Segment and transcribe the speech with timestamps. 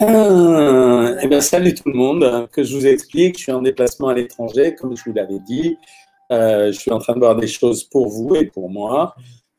[0.00, 2.48] Euh, eh bien, salut tout le monde.
[2.52, 5.76] Que je vous explique, je suis en déplacement à l'étranger, comme je vous l'avais dit.
[6.30, 9.14] Euh, je suis en train de voir des choses pour vous et pour moi.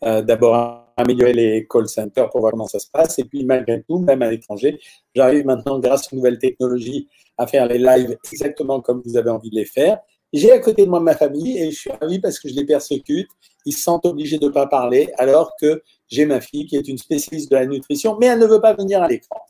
[0.05, 3.19] Euh, D'abord, améliorer les call centers pour voir comment ça se passe.
[3.19, 4.79] Et puis, malgré tout, même à l'étranger,
[5.13, 9.49] j'arrive maintenant, grâce aux nouvelles technologies, à faire les lives exactement comme vous avez envie
[9.49, 9.99] de les faire.
[10.31, 12.65] J'ai à côté de moi ma famille et je suis ravi parce que je les
[12.65, 13.29] persécute.
[13.65, 16.87] Ils se sentent obligés de ne pas parler alors que j'ai ma fille qui est
[16.87, 19.41] une spécialiste de la nutrition, mais elle ne veut pas venir à l'écran.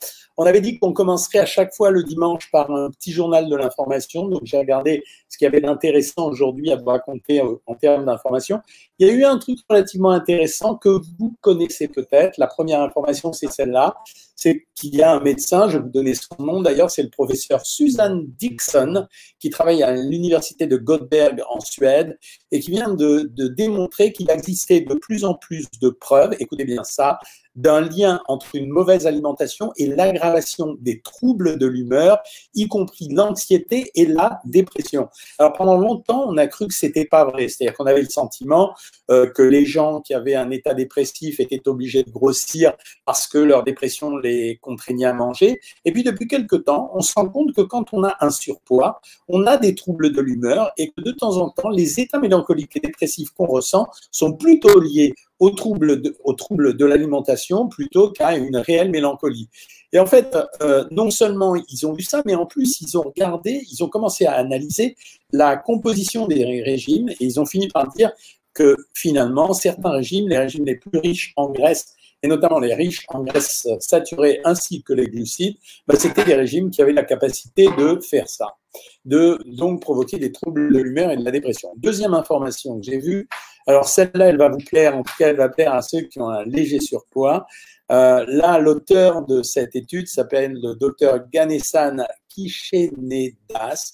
[0.41, 3.55] On avait dit qu'on commencerait à chaque fois le dimanche par un petit journal de
[3.57, 4.29] l'information.
[4.29, 8.05] Donc, j'ai regardé ce qu'il y avait d'intéressant aujourd'hui à vous raconter euh, en termes
[8.05, 8.61] d'information.
[8.99, 12.37] Il y a eu un truc relativement intéressant que vous connaissez peut-être.
[12.37, 13.97] La première information, c'est celle-là.
[14.37, 17.09] C'est qu'il y a un médecin, je vais vous donner son nom d'ailleurs, c'est le
[17.09, 19.05] professeur Susan Dixon,
[19.41, 22.17] qui travaille à l'université de Göteborg en Suède
[22.53, 26.63] et qui vient de, de démontrer qu'il existait de plus en plus de preuves, écoutez
[26.63, 27.19] bien ça,
[27.55, 32.19] d'un lien entre une mauvaise alimentation et l'aggravation des troubles de l'humeur,
[32.53, 35.09] y compris l'anxiété et la dépression.
[35.37, 38.73] Alors pendant longtemps, on a cru que c'était pas vrai, c'est-à-dire qu'on avait le sentiment
[39.11, 42.73] euh, que les gens qui avaient un état dépressif étaient obligés de grossir
[43.05, 45.59] parce que leur dépression les contraignait à manger.
[45.85, 49.01] Et puis depuis quelque temps, on se rend compte que quand on a un surpoids,
[49.27, 52.75] on a des troubles de l'humeur et que de temps en temps, les états mélancoliques
[52.77, 58.11] et dépressifs qu'on ressent sont plutôt liés aux troubles de, aux troubles de l'alimentation plutôt
[58.11, 59.49] qu'à une réelle mélancolie.
[59.91, 63.01] Et en fait, euh, non seulement ils ont vu ça, mais en plus ils ont
[63.01, 64.95] regardé, ils ont commencé à analyser
[65.31, 68.11] la composition des régimes et ils ont fini par dire
[68.53, 73.05] que finalement, certains régimes, les régimes les plus riches en graisse, et notamment les riches
[73.07, 75.55] en graisse saturée ainsi que les glucides,
[75.87, 78.57] bah, c'était des régimes qui avaient la capacité de faire ça,
[79.05, 81.69] de donc provoquer des troubles de l'humeur et de la dépression.
[81.77, 83.27] Deuxième information que j'ai vue,
[83.67, 86.19] alors celle-là, elle va vous plaire, en tout cas, elle va plaire à ceux qui
[86.19, 87.45] ont un léger surpoids.
[87.91, 91.97] Euh, là, l'auteur de cette étude s'appelle le docteur Ganesan
[92.29, 93.91] Kishenedas.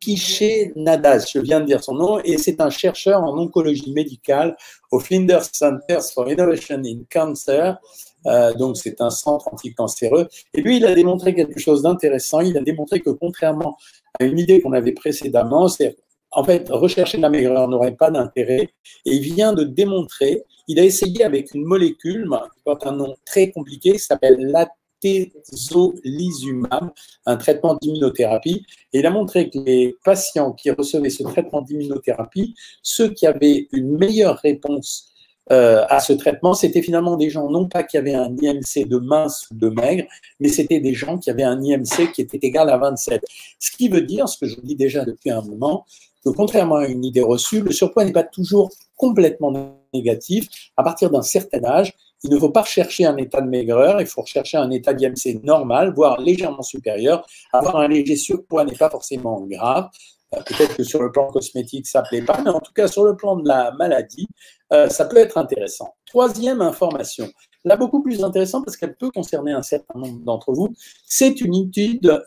[0.00, 4.56] Kishenadas, je viens de dire son nom, et c'est un chercheur en oncologie médicale
[4.90, 7.78] au Flinders Centers for Innovation in Cancer.
[8.26, 10.28] Euh, donc, c'est un centre anticancéreux.
[10.54, 12.40] Et lui, il a démontré quelque chose d'intéressant.
[12.40, 13.76] Il a démontré que contrairement
[14.20, 15.96] à une idée qu'on avait précédemment, c'est
[16.34, 18.68] en fait, rechercher la maigreur n'aurait pas d'intérêt.
[19.06, 23.14] Et il vient de démontrer, il a essayé avec une molécule, qui porte un nom
[23.24, 26.90] très compliqué, qui s'appelle l'atezolizumab,
[27.26, 28.66] un traitement d'immunothérapie.
[28.92, 33.68] Et il a montré que les patients qui recevaient ce traitement d'immunothérapie, ceux qui avaient
[33.72, 35.13] une meilleure réponse
[35.52, 38.98] euh, à ce traitement, c'était finalement des gens, non pas qui avaient un IMC de
[38.98, 40.04] mince ou de maigre,
[40.40, 43.22] mais c'était des gens qui avaient un IMC qui était égal à 27.
[43.58, 45.84] Ce qui veut dire, ce que je dis déjà depuis un moment,
[46.24, 50.48] que contrairement à une idée reçue, le surpoids n'est pas toujours complètement négatif.
[50.76, 54.06] À partir d'un certain âge, il ne faut pas rechercher un état de maigreur, il
[54.06, 57.26] faut rechercher un état d'IMC normal, voire légèrement supérieur.
[57.52, 59.90] Avoir un léger surpoids n'est pas forcément grave.
[60.34, 62.88] Euh, peut-être que sur le plan cosmétique, ça ne plaît pas, mais en tout cas,
[62.88, 64.26] sur le plan de la maladie,
[64.74, 65.94] euh, ça peut être intéressant.
[66.06, 67.30] Troisième information,
[67.64, 70.68] là beaucoup plus intéressant parce qu'elle peut concerner un certain nombre d'entre vous,
[71.06, 72.22] c'est une étude,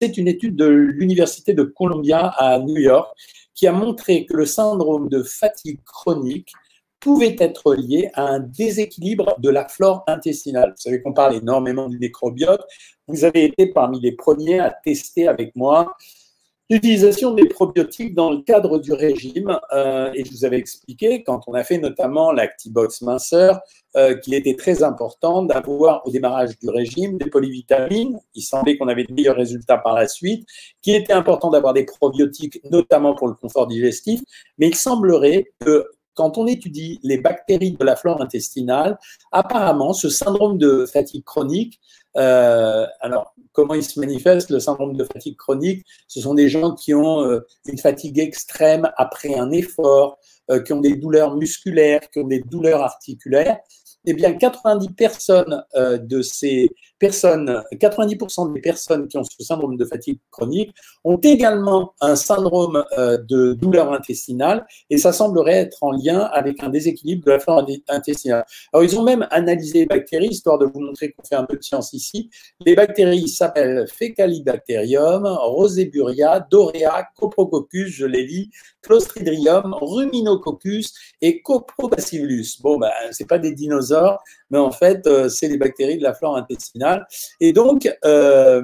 [0.00, 3.08] c'est une étude de l'Université de Columbia à New York
[3.54, 6.52] qui a montré que le syndrome de fatigue chronique
[7.00, 10.70] pouvait être lié à un déséquilibre de la flore intestinale.
[10.70, 12.64] Vous savez qu'on parle énormément du microbiote.
[13.06, 15.96] Vous avez été parmi les premiers à tester avec moi
[16.70, 21.40] L'utilisation des probiotiques dans le cadre du régime, euh, et je vous avais expliqué, quand
[21.46, 23.60] on a fait notamment l'Actibox minceur,
[23.96, 28.20] euh, qu'il était très important d'avoir au démarrage du régime des polyvitamines.
[28.34, 30.46] Il semblait qu'on avait de meilleurs résultats par la suite,
[30.82, 34.20] qu'il était important d'avoir des probiotiques, notamment pour le confort digestif,
[34.58, 35.86] mais il semblerait que
[36.18, 38.98] quand on étudie les bactéries de la flore intestinale,
[39.30, 41.78] apparemment, ce syndrome de fatigue chronique,
[42.16, 45.86] euh, alors comment il se manifeste, le syndrome de fatigue chronique?
[46.08, 50.18] Ce sont des gens qui ont euh, une fatigue extrême après un effort,
[50.50, 53.58] euh, qui ont des douleurs musculaires, qui ont des douleurs articulaires.
[54.04, 59.84] Eh bien, 90 personnes de ces personnes, 90% des personnes qui ont ce syndrome de
[59.84, 60.74] fatigue chronique
[61.04, 66.62] ont également un syndrome euh, de douleur intestinale et ça semblerait être en lien avec
[66.62, 68.44] un déséquilibre de la flore intestinale.
[68.72, 71.56] Alors, ils ont même analysé les bactéries, histoire de vous montrer qu'on fait un peu
[71.56, 72.30] de science ici.
[72.64, 78.50] Les bactéries s'appellent Fecalibacterium, Roseburia, Dorea, Coprococcus, je les lis,
[78.82, 82.60] Clostridium, Ruminococcus et Coprobacillus.
[82.60, 83.87] Bon, ben, c'est pas des dinosaures,
[84.50, 87.06] mais en fait, euh, c'est les bactéries de la flore intestinale.
[87.40, 88.62] Et donc, euh,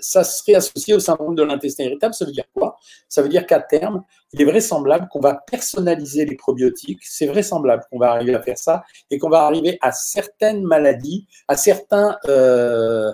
[0.00, 2.14] ça serait associé au syndrome de l'intestin irritable.
[2.14, 2.76] Ça veut dire quoi?
[3.08, 7.00] Ça veut dire qu'à terme, il est vraisemblable qu'on va personnaliser les probiotiques.
[7.02, 11.26] C'est vraisemblable qu'on va arriver à faire ça et qu'on va arriver à certaines maladies,
[11.48, 13.12] à certains euh,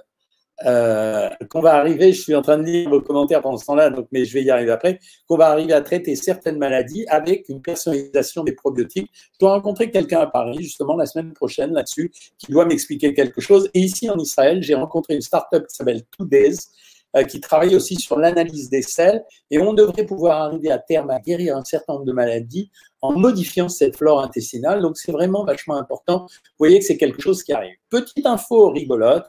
[0.65, 4.25] qu'on va arriver, je suis en train de lire vos commentaires pendant ce temps-là, mais
[4.25, 4.99] je vais y arriver après,
[5.29, 9.11] qu'on va arriver à traiter certaines maladies avec une personnalisation des probiotiques.
[9.35, 13.41] Je dois rencontrer quelqu'un à Paris, justement, la semaine prochaine là-dessus, qui doit m'expliquer quelque
[13.41, 13.69] chose.
[13.75, 16.57] Et ici, en Israël, j'ai rencontré une start-up qui s'appelle Days,
[17.17, 19.25] euh, qui travaille aussi sur l'analyse des selles.
[19.51, 22.71] Et on devrait pouvoir arriver à terme à guérir un certain nombre de maladies
[23.01, 24.83] en modifiant cette flore intestinale.
[24.83, 26.27] Donc, c'est vraiment vachement important.
[26.29, 27.75] Vous voyez que c'est quelque chose qui arrive.
[27.89, 29.27] Petite info rigolote.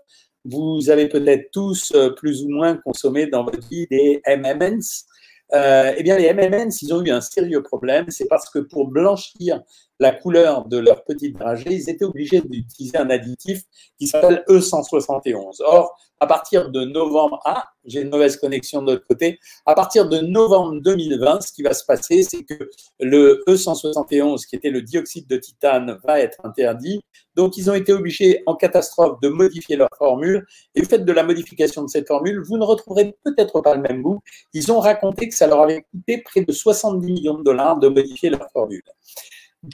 [0.50, 5.06] Vous avez peut-être tous euh, plus ou moins consommé dans votre vie des MMNs.
[5.54, 8.06] Euh, eh bien, les MMNs, ils ont eu un sérieux problème.
[8.10, 9.62] C'est parce que pour blanchir
[10.00, 13.64] la couleur de leur petite dragée, ils étaient obligés d'utiliser un additif
[13.98, 15.62] qui s'appelle E171.
[15.66, 20.10] Or, à partir de novembre, ah, j'ai une mauvaise connexion de l'autre côté, à partir
[20.10, 24.82] de novembre 2020, ce qui va se passer, c'est que le E171, qui était le
[24.82, 27.02] dioxyde de titane, va être interdit.
[27.36, 30.46] Donc, ils ont été obligés, en catastrophe, de modifier leur formule.
[30.74, 33.82] Et du fait de la modification de cette formule, vous ne retrouverez peut-être pas le
[33.82, 34.22] même goût.
[34.54, 37.90] Ils ont raconté que ça leur avait coûté près de 70 millions de dollars de
[37.90, 38.82] modifier leur formule.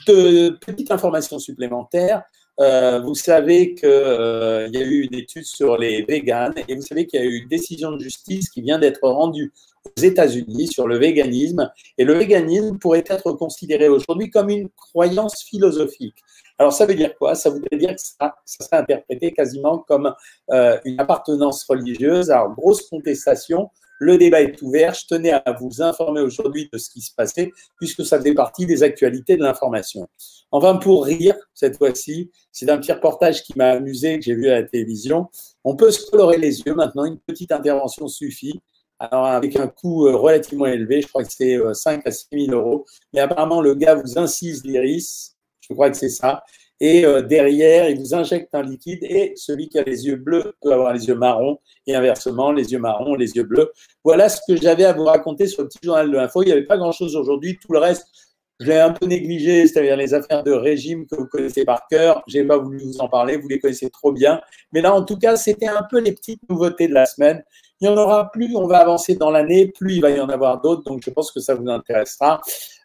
[0.06, 2.22] De petites informations supplémentaires.
[2.60, 6.82] Euh, vous savez qu'il euh, y a eu une étude sur les véganes et vous
[6.82, 9.52] savez qu'il y a eu une décision de justice qui vient d'être rendue
[9.84, 11.70] aux États-Unis sur le véganisme.
[11.98, 16.16] Et le véganisme pourrait être considéré aujourd'hui comme une croyance philosophique.
[16.58, 17.34] Alors ça veut dire quoi?
[17.34, 20.14] Ça voudrait dire que ça, ça serait interprété quasiment comme
[20.52, 22.30] euh, une appartenance religieuse.
[22.30, 24.94] Alors grosse contestation le débat est ouvert.
[24.94, 28.66] Je tenais à vous informer aujourd'hui de ce qui se passait, puisque ça fait partie
[28.66, 30.08] des actualités de l'information.
[30.50, 34.48] Enfin, pour rire, cette fois-ci, c'est un petit reportage qui m'a amusé, que j'ai vu
[34.48, 35.28] à la télévision.
[35.64, 38.60] On peut se colorer les yeux maintenant, une petite intervention suffit.
[38.98, 42.28] Alors, avec un coût euh, relativement élevé, je crois que c'est 5 euh, à 6
[42.46, 42.84] 000 euros.
[43.12, 46.44] Mais apparemment, le gars vous incise l'iris, je crois que c'est ça
[46.80, 50.54] et euh, derrière, il vous injecte un liquide et celui qui a les yeux bleus
[50.60, 53.72] peut avoir les yeux marrons et inversement, les yeux marrons, les yeux bleus.
[54.02, 56.42] Voilà ce que j'avais à vous raconter sur le petit journal de l'info.
[56.42, 57.58] Il n'y avait pas grand-chose aujourd'hui.
[57.60, 58.06] Tout le reste,
[58.60, 62.22] je l'ai un peu négligé, c'est-à-dire les affaires de régime que vous connaissez par cœur.
[62.26, 64.40] Je n'ai pas voulu vous en parler, vous les connaissez trop bien.
[64.72, 67.42] Mais là, en tout cas, c'était un peu les petites nouveautés de la semaine.
[67.84, 70.30] Il y en aura plus, on va avancer dans l'année, plus il va y en
[70.30, 72.40] avoir d'autres, donc je pense que ça vous intéressera.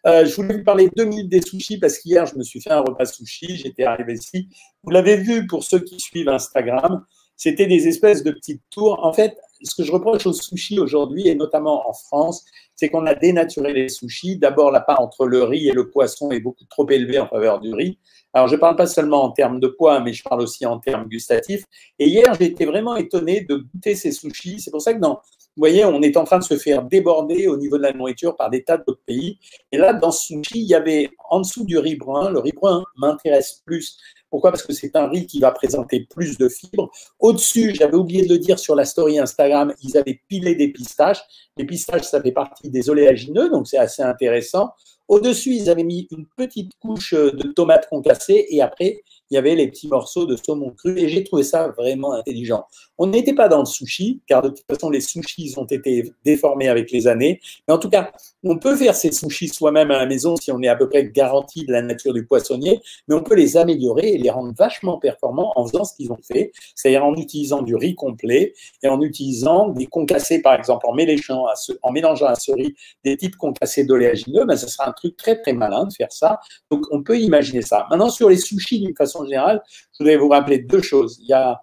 [0.06, 2.72] Euh, je voulais vous parler deux minutes des sushis parce qu'hier, je me suis fait
[2.72, 4.50] un repas sushi, j'étais arrivé ici.
[4.82, 7.02] Vous l'avez vu pour ceux qui suivent Instagram,
[7.34, 9.02] c'était des espèces de petites tours.
[9.02, 13.06] En fait, ce que je reproche aux sushis aujourd'hui, et notamment en France, c'est qu'on
[13.06, 14.38] a dénaturé les sushis.
[14.38, 17.60] D'abord, la part entre le riz et le poisson est beaucoup trop élevée en faveur
[17.60, 17.98] du riz.
[18.32, 20.78] Alors, je ne parle pas seulement en termes de poids, mais je parle aussi en
[20.78, 21.64] termes gustatifs.
[21.98, 24.60] Et hier, j'ai été vraiment étonné de goûter ces sushis.
[24.60, 27.48] C'est pour ça que dans, vous voyez, on est en train de se faire déborder
[27.48, 29.38] au niveau de la nourriture par des tas d'autres pays.
[29.72, 32.30] Et là, dans ce sushi, il y avait en dessous du riz brun.
[32.30, 33.98] Le riz brun m'intéresse plus.
[34.30, 34.50] Pourquoi?
[34.52, 36.90] Parce que c'est un riz qui va présenter plus de fibres.
[37.18, 41.20] Au-dessus, j'avais oublié de le dire sur la story Instagram, ils avaient pilé des pistaches.
[41.56, 44.70] Les pistaches, ça fait partie des oléagineux, donc c'est assez intéressant.
[45.08, 49.54] Au-dessus, ils avaient mis une petite couche de tomates concassées et après, il y avait
[49.54, 52.64] les petits morceaux de saumon cru et j'ai trouvé ça vraiment intelligent.
[52.98, 56.68] On n'était pas dans le sushi, car de toute façon, les sushis ont été déformés
[56.68, 57.40] avec les années.
[57.66, 58.10] Mais en tout cas,
[58.42, 61.08] on peut faire ces sushis soi-même à la maison si on est à peu près
[61.08, 64.98] garanti de la nature du poissonnier, mais on peut les améliorer et les rendre vachement
[64.98, 69.00] performants en faisant ce qu'ils ont fait, c'est-à-dire en utilisant du riz complet et en
[69.00, 73.16] utilisant des concassés, par exemple, en mélangeant à ce, en mélangeant à ce riz des
[73.16, 76.40] types concassés d'oléagineux, ben, ce sera un truc très très malin de faire ça.
[76.70, 77.86] Donc on peut imaginer ça.
[77.90, 81.18] Maintenant, sur les sushis d'une façon générale, je voudrais vous rappeler deux choses.
[81.20, 81.60] Il y a,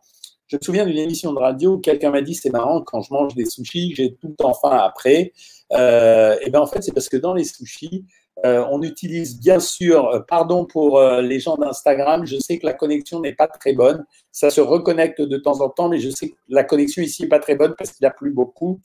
[0.47, 3.13] je me souviens d'une émission de radio où quelqu'un m'a dit c'est marrant, quand je
[3.13, 5.33] mange des sushis, j'ai tout le temps faim après.
[5.73, 8.05] Euh, et bien en fait, c'est parce que dans les sushis,
[8.45, 12.73] euh, on utilise bien sûr, euh, pardon pour les gens d'Instagram, je sais que la
[12.73, 14.05] connexion n'est pas très bonne.
[14.31, 17.29] Ça se reconnecte de temps en temps, mais je sais que la connexion ici n'est
[17.29, 18.79] pas très bonne parce qu'il n'y a plus beaucoup.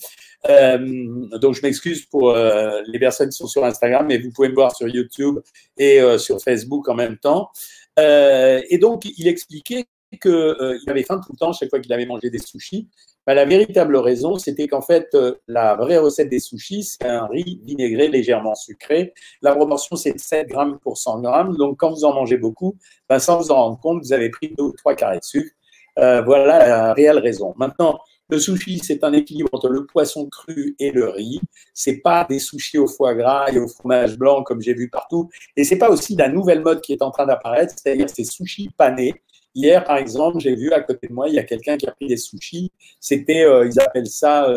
[0.44, 4.74] donc je m'excuse pour les personnes qui sont sur Instagram, mais vous pouvez me voir
[4.74, 5.38] sur YouTube
[5.76, 7.50] et sur Facebook en même temps.
[7.98, 9.86] Euh, et donc, il expliquait
[10.20, 12.88] qu'il euh, avait faim tout le temps chaque fois qu'il avait mangé des sushis.
[13.26, 17.26] Bah, la véritable raison, c'était qu'en fait, euh, la vraie recette des sushis, c'est un
[17.26, 19.14] riz vinaigré légèrement sucré.
[19.42, 21.56] La proportion, c'est 7 grammes pour 100 grammes.
[21.56, 22.76] Donc, quand vous en mangez beaucoup,
[23.08, 25.50] bah, sans vous en rendre compte, vous avez pris 2 ou 3 carrés de sucre.
[25.96, 27.54] voilà la réelle raison.
[27.56, 28.00] Maintenant,
[28.32, 31.38] le sushi, c'est un équilibre entre le poisson cru et le riz.
[31.74, 35.28] C'est pas des sushis au foie gras et au fromage blanc comme j'ai vu partout.
[35.54, 38.70] Et c'est pas aussi la nouvelle mode qui est en train d'apparaître, c'est-à-dire ces sushis
[38.78, 39.20] panés
[39.54, 41.92] Hier, par exemple, j'ai vu à côté de moi, il y a quelqu'un qui a
[41.92, 42.72] pris des sushis.
[43.00, 44.48] C'était, ils appellent ça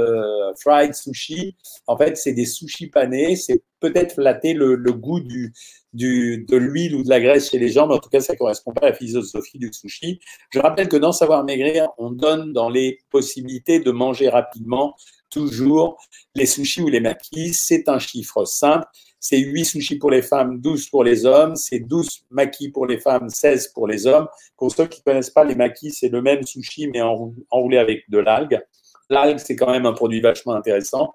[0.59, 1.55] fried sushi.
[1.87, 3.35] En fait, c'est des sushis panés.
[3.35, 5.53] C'est peut-être flatter le, le goût du,
[5.95, 8.35] du, de l'huile ou de la graisse chez les gens, mais en tout cas, ça
[8.35, 10.19] correspond pas à la philosophie du sushi.
[10.51, 14.95] Je rappelle que dans Savoir Maigrir, on donne dans les possibilités de manger rapidement
[15.29, 15.97] toujours
[16.35, 17.53] les sushis ou les maquis.
[17.53, 18.85] C'est un chiffre simple.
[19.27, 21.55] C'est 8 sushis pour les femmes, 12 pour les hommes.
[21.55, 24.27] C'est 12 maquis pour les femmes, 16 pour les hommes.
[24.55, 27.01] Pour ceux qui ne connaissent pas, les maquis, c'est le même sushi, mais
[27.49, 28.61] enroulé avec de l'algue.
[29.09, 31.11] L'algue, c'est quand même un produit vachement intéressant.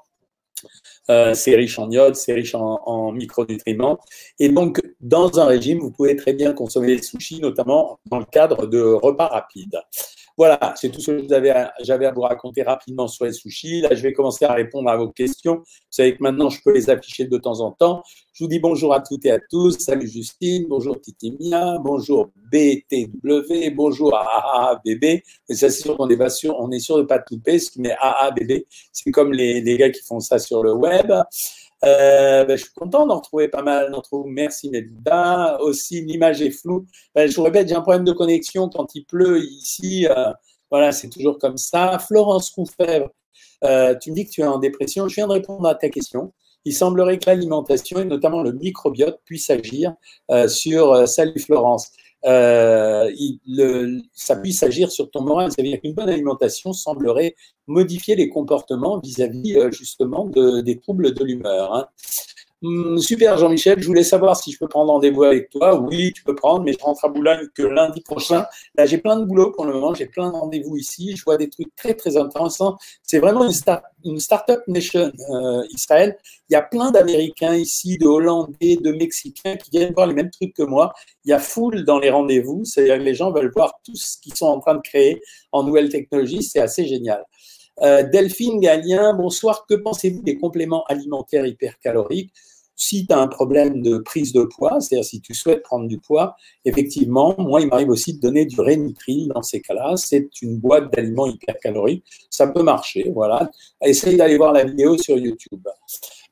[1.08, 4.00] Euh, c'est riche en iode, c'est riche en, micronutriments.
[4.40, 8.24] Et donc, dans un régime, vous pouvez très bien consommer des sushis, notamment dans le
[8.24, 9.80] cadre de repas rapides.
[10.40, 11.26] Voilà, c'est tout ce que
[11.82, 13.82] j'avais à vous raconter rapidement sur les sushis.
[13.82, 15.56] Là, je vais commencer à répondre à vos questions.
[15.56, 18.02] Vous savez que maintenant, je peux les afficher de temps en temps.
[18.32, 19.76] Je vous dis bonjour à toutes et à tous.
[19.78, 25.04] Salut Justine, bonjour Titimia, bonjour BTW, bonjour AABB.
[25.04, 26.18] Et ça, c'est sûr qu'on est,
[26.58, 28.62] on est sûr de ne pas tout ce met AABB.
[28.92, 31.12] C'est comme les gars qui font ça sur le web.
[31.84, 34.24] Euh, ben, je suis content d'en retrouver pas mal d'entre vous.
[34.26, 35.58] Merci Nelda.
[35.60, 36.86] Aussi, l'image est floue.
[37.14, 40.06] Ben, je vous répète, j'ai un problème de connexion quand il pleut ici.
[40.08, 40.32] Euh,
[40.70, 41.98] voilà, c'est toujours comme ça.
[41.98, 43.08] Florence Roufèvre,
[43.64, 45.08] euh, tu me dis que tu es en dépression.
[45.08, 46.32] Je viens de répondre à ta question.
[46.66, 49.94] Il semblerait que l'alimentation et notamment le microbiote puissent agir
[50.46, 51.90] sur Salut Florence
[52.24, 53.10] euh,
[53.46, 55.50] le, ça puisse agir sur ton moral.
[55.50, 57.34] Ça veut dire qu'une bonne alimentation semblerait
[57.66, 61.74] modifier les comportements vis-à-vis euh, justement de, des troubles de l'humeur.
[61.74, 61.86] Hein.
[62.62, 65.80] Hum, super Jean-Michel, je voulais savoir si je peux prendre rendez-vous avec toi.
[65.80, 68.44] Oui, tu peux prendre, mais je rentre à Boulogne que lundi prochain.
[68.76, 71.16] Là, j'ai plein de boulot pour le moment, j'ai plein de rendez-vous ici.
[71.16, 72.76] Je vois des trucs très très intéressants.
[73.02, 76.18] C'est vraiment une, start, une start-up nation euh, Israël.
[76.50, 80.30] Il y a plein d'Américains ici, de Hollandais, de Mexicains qui viennent voir les mêmes
[80.30, 80.92] trucs que moi.
[81.24, 84.18] Il y a foule dans les rendez-vous, c'est-à-dire que les gens veulent voir tout ce
[84.18, 86.42] qu'ils sont en train de créer en nouvelles technologies.
[86.42, 87.24] C'est assez génial.
[87.80, 89.64] Euh, Delphine Galien, bonsoir.
[89.66, 92.34] Que pensez-vous des compléments alimentaires hypercaloriques?
[92.80, 95.98] Si tu as un problème de prise de poids, c'est-à-dire si tu souhaites prendre du
[95.98, 96.34] poids,
[96.64, 99.96] effectivement, moi, il m'arrive aussi de donner du Rénitril dans ces cas-là.
[99.96, 102.04] C'est une boîte d'aliments hypercaloriques.
[102.30, 103.50] Ça peut marcher, voilà.
[103.84, 105.68] Essaye d'aller voir la vidéo sur YouTube.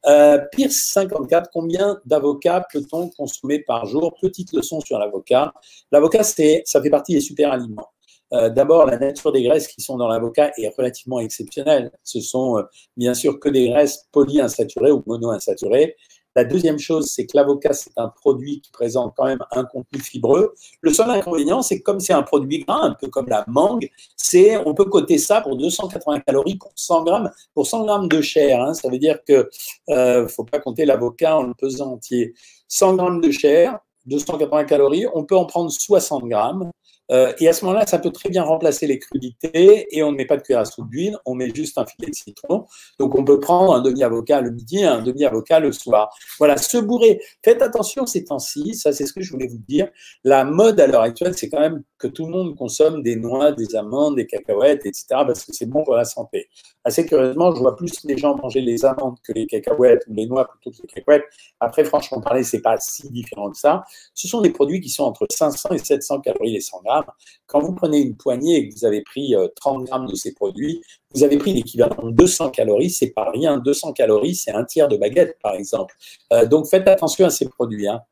[0.07, 4.15] Euh, Pierce 54, combien d'avocats peut-on consommer par jour?
[4.19, 5.53] Petite leçon sur l'avocat.
[5.93, 6.35] L'avocat, ça
[6.83, 7.91] fait partie des super aliments.
[8.33, 11.91] Euh, d'abord, la nature des graisses qui sont dans l'avocat est relativement exceptionnelle.
[12.05, 12.63] Ce sont euh,
[12.97, 15.97] bien sûr que des graisses polyinsaturées ou monoinsaturées.
[16.39, 19.99] La deuxième chose, c'est que l'avocat, c'est un produit qui présente quand même un contenu
[19.99, 20.55] fibreux.
[20.83, 23.91] Le seul inconvénient, c'est que comme c'est un produit gras, un peu comme la mangue,
[24.17, 28.21] c'est, on peut coter ça pour 280 calories pour 100 grammes, pour 100 grammes de
[28.21, 28.63] chair.
[28.63, 28.73] Hein.
[28.73, 29.51] Ça veut dire que
[29.89, 32.35] euh, faut pas compter l'avocat en le pesant entier.
[32.69, 36.71] 100 grammes de chair, 280 calories, on peut en prendre 60 grammes.
[37.11, 40.17] Euh, et à ce moment-là, ça peut très bien remplacer les crudités et on ne
[40.17, 42.67] met pas de cuillère à soupe d'huile, on met juste un filet de citron.
[42.99, 46.15] Donc on peut prendre un demi-avocat le midi et un demi-avocat le soir.
[46.39, 47.21] Voilà, se bourrer.
[47.43, 49.89] Faites attention ces temps-ci, ça c'est ce que je voulais vous dire.
[50.25, 53.53] La mode à l'heure actuelle, c'est quand même que tout le monde consomme des noix,
[53.53, 55.07] des amandes, des cacahuètes, etc.
[55.09, 56.49] parce que c'est bon pour la santé.
[56.85, 60.27] Assez curieusement, je vois plus les gens manger les amandes que les cacahuètes ou les
[60.27, 61.25] noix plutôt que les cacahuètes.
[61.61, 63.85] Après, franchement parler, c'est pas si différent que ça.
[64.15, 66.98] Ce sont des produits qui sont entre 500 et 700 calories les 100 grammes.
[67.47, 70.35] Quand vous prenez une poignée et que vous avez pris 30 euh, grammes de ces
[70.35, 70.83] produits,
[71.15, 73.59] vous avez pris l'équivalent de 200 calories, c'est pas rien.
[73.59, 75.95] 200 calories, c'est un tiers de baguette, par exemple.
[76.33, 77.89] Euh, donc faites attention à ces produits.
[77.89, 78.03] Hein.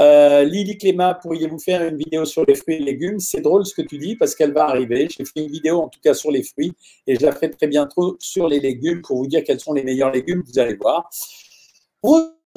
[0.00, 3.18] Euh, Lily Cléma, pourriez-vous faire une vidéo sur les fruits et légumes?
[3.18, 5.08] C'est drôle ce que tu dis parce qu'elle va arriver.
[5.08, 6.72] J'ai fait une vidéo en tout cas sur les fruits
[7.06, 9.84] et je la ferai très bientôt sur les légumes pour vous dire quels sont les
[9.84, 10.42] meilleurs légumes.
[10.46, 11.08] Vous allez voir.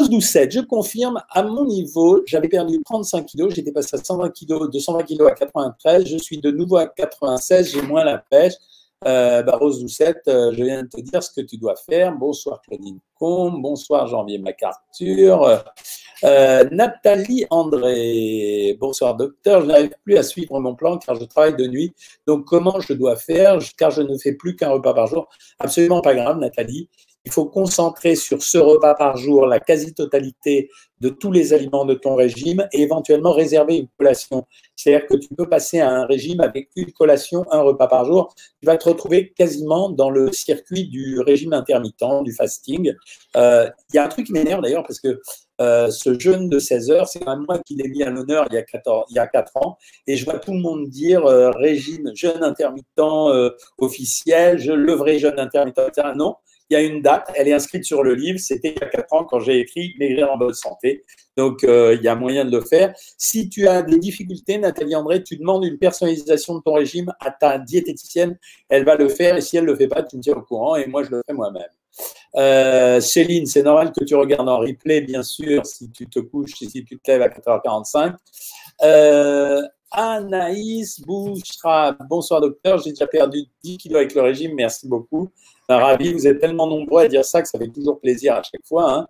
[0.09, 4.31] Rose Doucette, je confirme, à mon niveau, j'avais perdu 35 kilos, j'étais passé à 120
[4.31, 8.17] kilos, de 120 kilos à 93, je suis de nouveau à 96, j'ai moins la
[8.17, 8.53] pêche.
[9.07, 12.11] Euh, Rose Doucette, euh, je viens de te dire ce que tu dois faire.
[12.11, 15.63] Bonsoir Claudine Combe, bonsoir Janvier MacArthur.
[16.25, 21.55] Euh, Nathalie André, bonsoir docteur, je n'arrive plus à suivre mon plan car je travaille
[21.55, 21.93] de nuit.
[22.27, 23.59] Donc comment je dois faire?
[23.77, 26.89] Car je ne fais plus qu'un repas par jour Absolument pas grave Nathalie.
[27.25, 30.69] Il faut concentrer sur ce repas par jour la quasi-totalité
[31.01, 34.45] de tous les aliments de ton régime et éventuellement réserver une collation.
[34.75, 38.33] C'est-à-dire que tu peux passer à un régime avec une collation, un repas par jour.
[38.61, 42.93] Tu vas te retrouver quasiment dans le circuit du régime intermittent, du fasting.
[43.35, 45.21] Euh, il y a un truc qui m'énerve d'ailleurs parce que
[45.61, 48.55] euh, ce jeûne de 16 heures, c'est même moi qui l'ai mis à l'honneur il,
[48.55, 49.77] y a 14, il y a 4 ans.
[50.07, 52.87] Et je vois tout le monde dire euh, régime jeûne intermittent
[53.77, 56.09] officiel, je, le vrai jeûne intermittent, etc.
[56.15, 56.35] Non,
[56.69, 58.39] il y a une date, elle est inscrite sur le livre.
[58.39, 61.03] C'était il y a quatre ans quand j'ai écrit Maigrir en bonne santé.
[61.35, 62.93] Donc, euh, il y a moyen de le faire.
[63.17, 67.31] Si tu as des difficultés, Nathalie André, tu demandes une personnalisation de ton régime à
[67.31, 68.37] ta diététicienne.
[68.67, 70.41] Elle va le faire et si elle ne le fait pas, tu me tiens au
[70.41, 71.63] courant et moi, je le fais moi-même.
[72.35, 76.55] Euh, Céline, c'est normal que tu regardes en replay, bien sûr, si tu te couches,
[76.55, 78.15] si tu te lèves à 4h45.
[78.83, 85.29] Euh, Anaïs Bouchra, bonsoir docteur, j'ai déjà perdu 10 kilos avec le régime, merci beaucoup.
[85.67, 88.65] Ravi, vous êtes tellement nombreux à dire ça que ça fait toujours plaisir à chaque
[88.65, 88.93] fois.
[88.93, 89.07] Hein.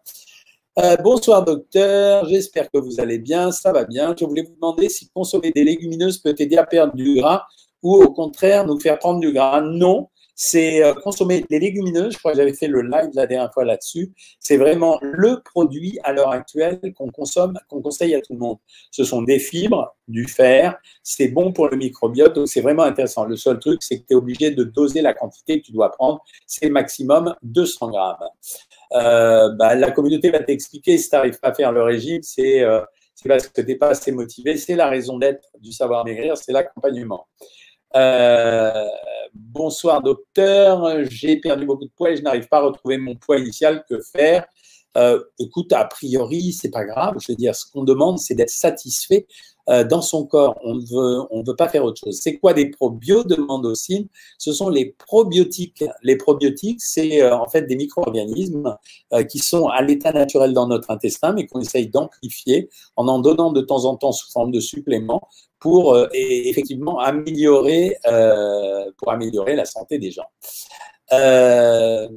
[0.77, 4.15] Euh, bonsoir docteur, j'espère que vous allez bien, ça va bien.
[4.17, 7.45] Je voulais vous demander si consommer des légumineuses peut aider à perdre du gras
[7.83, 9.62] ou au contraire nous faire prendre du gras.
[9.62, 10.09] Non,
[10.41, 12.13] c'est euh, consommer des légumineuses.
[12.13, 14.13] Je crois que j'avais fait le live la dernière fois là-dessus.
[14.39, 18.58] C'est vraiment le produit à l'heure actuelle qu'on consomme, qu'on conseille à tout le monde.
[18.89, 23.25] Ce sont des fibres, du fer, c'est bon pour le microbiote, donc c'est vraiment intéressant.
[23.25, 25.91] Le seul truc, c'est que tu es obligé de doser la quantité que tu dois
[25.91, 26.24] prendre.
[26.48, 28.15] C'est maximum 200 grammes.
[28.93, 32.62] Euh, bah, la communauté va t'expliquer si tu n'arrives pas à faire le régime, c'est
[32.62, 32.79] euh,
[33.27, 34.55] parce que tu n'es pas assez motivé.
[34.55, 37.27] C'est la raison d'être du savoir maigrir, c'est l'accompagnement.
[37.96, 38.86] Euh,
[39.34, 43.38] bonsoir docteur, j'ai perdu beaucoup de poids et je n'arrive pas à retrouver mon poids
[43.38, 43.84] initial.
[43.89, 44.46] Que faire?
[44.98, 47.15] Euh, Écoute, a priori, c'est pas grave.
[47.19, 49.27] Je veux dire, ce qu'on demande, c'est d'être satisfait
[49.69, 50.58] euh, dans son corps.
[50.63, 52.19] On ne veut, on veut pas faire autre chose.
[52.22, 53.27] C'est quoi des probiotiques?
[53.27, 54.10] Demande aussi.
[54.38, 55.84] Ce sont les probiotiques.
[56.03, 58.75] Les probiotiques, c'est euh, en fait des micro-organismes
[59.29, 63.51] qui sont à l'état naturel dans notre intestin, mais qu'on essaye d'amplifier en en donnant
[63.51, 65.27] de temps en temps sous forme de suppléments
[65.60, 67.98] pour effectivement améliorer,
[68.98, 70.27] pour améliorer la santé des gens.
[71.12, 72.08] Euh,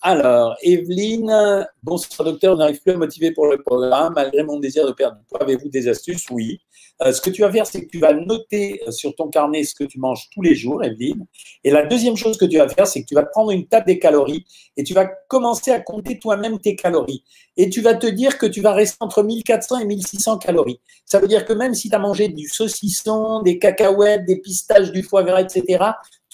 [0.00, 4.86] alors, Evelyne, bonsoir docteur, je n'arrive plus à motiver pour le programme malgré mon désir
[4.86, 5.42] de perdre du poids.
[5.42, 6.26] Avez-vous des astuces?
[6.30, 6.60] Oui.
[7.02, 9.64] Euh, ce que tu vas faire, c'est que tu vas noter euh, sur ton carnet
[9.64, 11.26] ce que tu manges tous les jours, Evelyne.
[11.62, 13.86] Et la deuxième chose que tu vas faire, c'est que tu vas prendre une table
[13.86, 14.46] des calories
[14.76, 17.22] et tu vas commencer à compter toi-même tes calories.
[17.58, 20.80] Et tu vas te dire que tu vas rester entre 1400 et 1600 calories.
[21.04, 24.90] Ça veut dire que même si tu as mangé du saucisson, des cacahuètes, des pistaches,
[24.90, 25.84] du foie gras, etc.,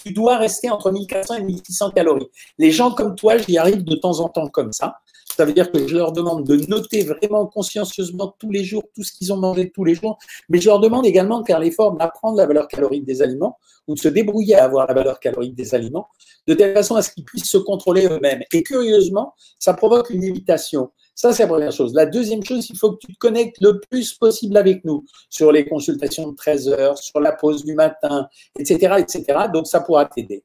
[0.03, 2.27] tu dois rester entre 1400 et 1600 calories.
[2.57, 4.97] Les gens comme toi, j'y arrive de temps en temps comme ça.
[5.35, 9.03] Ça veut dire que je leur demande de noter vraiment consciencieusement tous les jours tout
[9.03, 10.19] ce qu'ils ont mangé tous les jours,
[10.49, 13.57] mais je leur demande également de faire l'effort d'apprendre la valeur calorique des aliments
[13.87, 16.07] ou de se débrouiller à avoir la valeur calorique des aliments,
[16.47, 18.43] de telle façon à ce qu'ils puissent se contrôler eux-mêmes.
[18.51, 20.91] Et curieusement, ça provoque une imitation.
[21.15, 21.93] Ça, c'est la première chose.
[21.93, 25.51] La deuxième chose, il faut que tu te connectes le plus possible avec nous sur
[25.51, 28.95] les consultations de 13 heures, sur la pause du matin, etc.
[28.97, 29.45] etc.
[29.53, 30.43] Donc, ça pourra t'aider.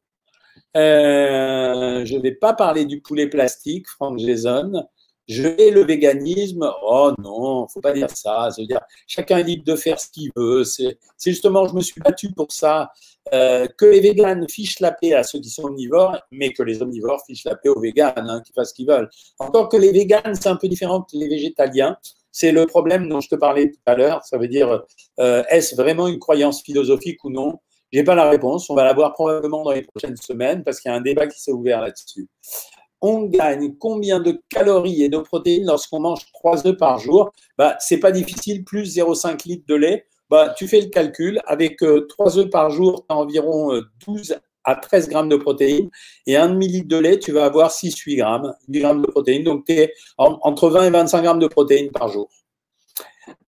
[0.76, 4.86] Euh, je ne vais pas parler du poulet plastique, Franck Jason.
[5.28, 6.70] Je vais le véganisme.
[6.82, 8.50] Oh non, faut pas dire ça.
[8.50, 10.64] cest dire chacun est libre de faire ce qu'il veut.
[10.64, 12.90] C'est justement, je me suis battu pour ça.
[13.34, 16.80] Euh, que les véganes fichent la paix à ceux qui sont omnivores, mais que les
[16.80, 19.10] omnivores fichent la paix aux véganes, hein, qui fassent ce qu'ils veulent.
[19.38, 21.98] Encore que les véganes, c'est un peu différent que les végétaliens.
[22.32, 24.24] C'est le problème dont je te parlais tout à l'heure.
[24.24, 24.82] Ça veut dire,
[25.20, 27.58] euh, est-ce vraiment une croyance philosophique ou non?
[27.92, 28.70] Je n'ai pas la réponse.
[28.70, 31.26] On va la voir probablement dans les prochaines semaines parce qu'il y a un débat
[31.26, 32.28] qui s'est ouvert là-dessus
[33.00, 37.76] on gagne combien de calories et de protéines lorsqu'on mange 3 œufs par jour bah,
[37.80, 40.06] C'est pas difficile, plus 0,5 litres de lait.
[40.30, 41.40] Bah, tu fais le calcul.
[41.46, 45.36] Avec 3 euh, œufs par jour, tu as environ 12 euh, à 13 grammes de
[45.36, 45.90] protéines.
[46.26, 49.44] Et un demi-litre de lait, tu vas avoir 6-8 grammes, 8 grammes de protéines.
[49.44, 52.28] Donc, tu es entre 20 et 25 grammes de protéines par jour.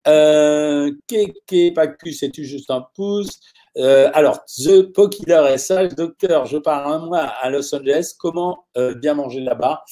[0.07, 3.39] Euh, Kéké, Pacus, c'est-tu juste un pouce?
[3.77, 8.95] Euh, alors, The Pokiller SH, docteur, je pars un mois à Los Angeles, comment euh,
[8.95, 9.83] bien manger là-bas?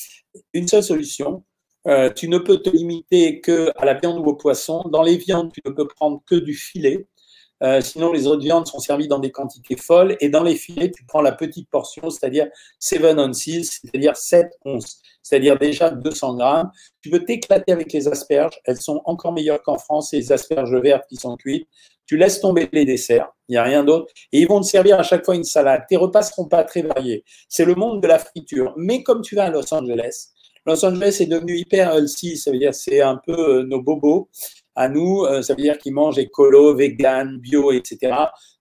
[0.54, 1.44] Une seule solution,
[1.88, 4.84] euh, tu ne peux te limiter que à la viande ou au poisson.
[4.90, 7.08] Dans les viandes, tu ne peux prendre que du filet.
[7.82, 10.18] Sinon, les autres viandes sont servies dans des quantités folles.
[10.20, 12.48] Et dans les filets, tu prends la petite portion, c'est-à-dire
[12.80, 16.72] 7 ounces, c'est-à-dire 7 onces, c'est-à-dire déjà 200 grammes.
[17.02, 18.60] Tu veux t'éclater avec les asperges.
[18.66, 21.68] Elles sont encore meilleures qu'en France, les asperges vertes qui sont cuites
[22.06, 25.00] tu laisses tomber les desserts, il n'y a rien d'autre, et ils vont te servir
[25.00, 25.84] à chaque fois une salade.
[25.90, 27.24] Tes repas ne seront pas très variés.
[27.50, 28.74] C'est le monde de la friture.
[28.78, 30.30] Mais comme tu vas à Los Angeles,
[30.66, 34.30] Los Angeles est devenu hyper healthy, ça veut dire c'est un peu euh, nos bobos
[34.76, 38.14] à nous, euh, ça veut dire qu'ils mangent écolo, vegan, bio, etc.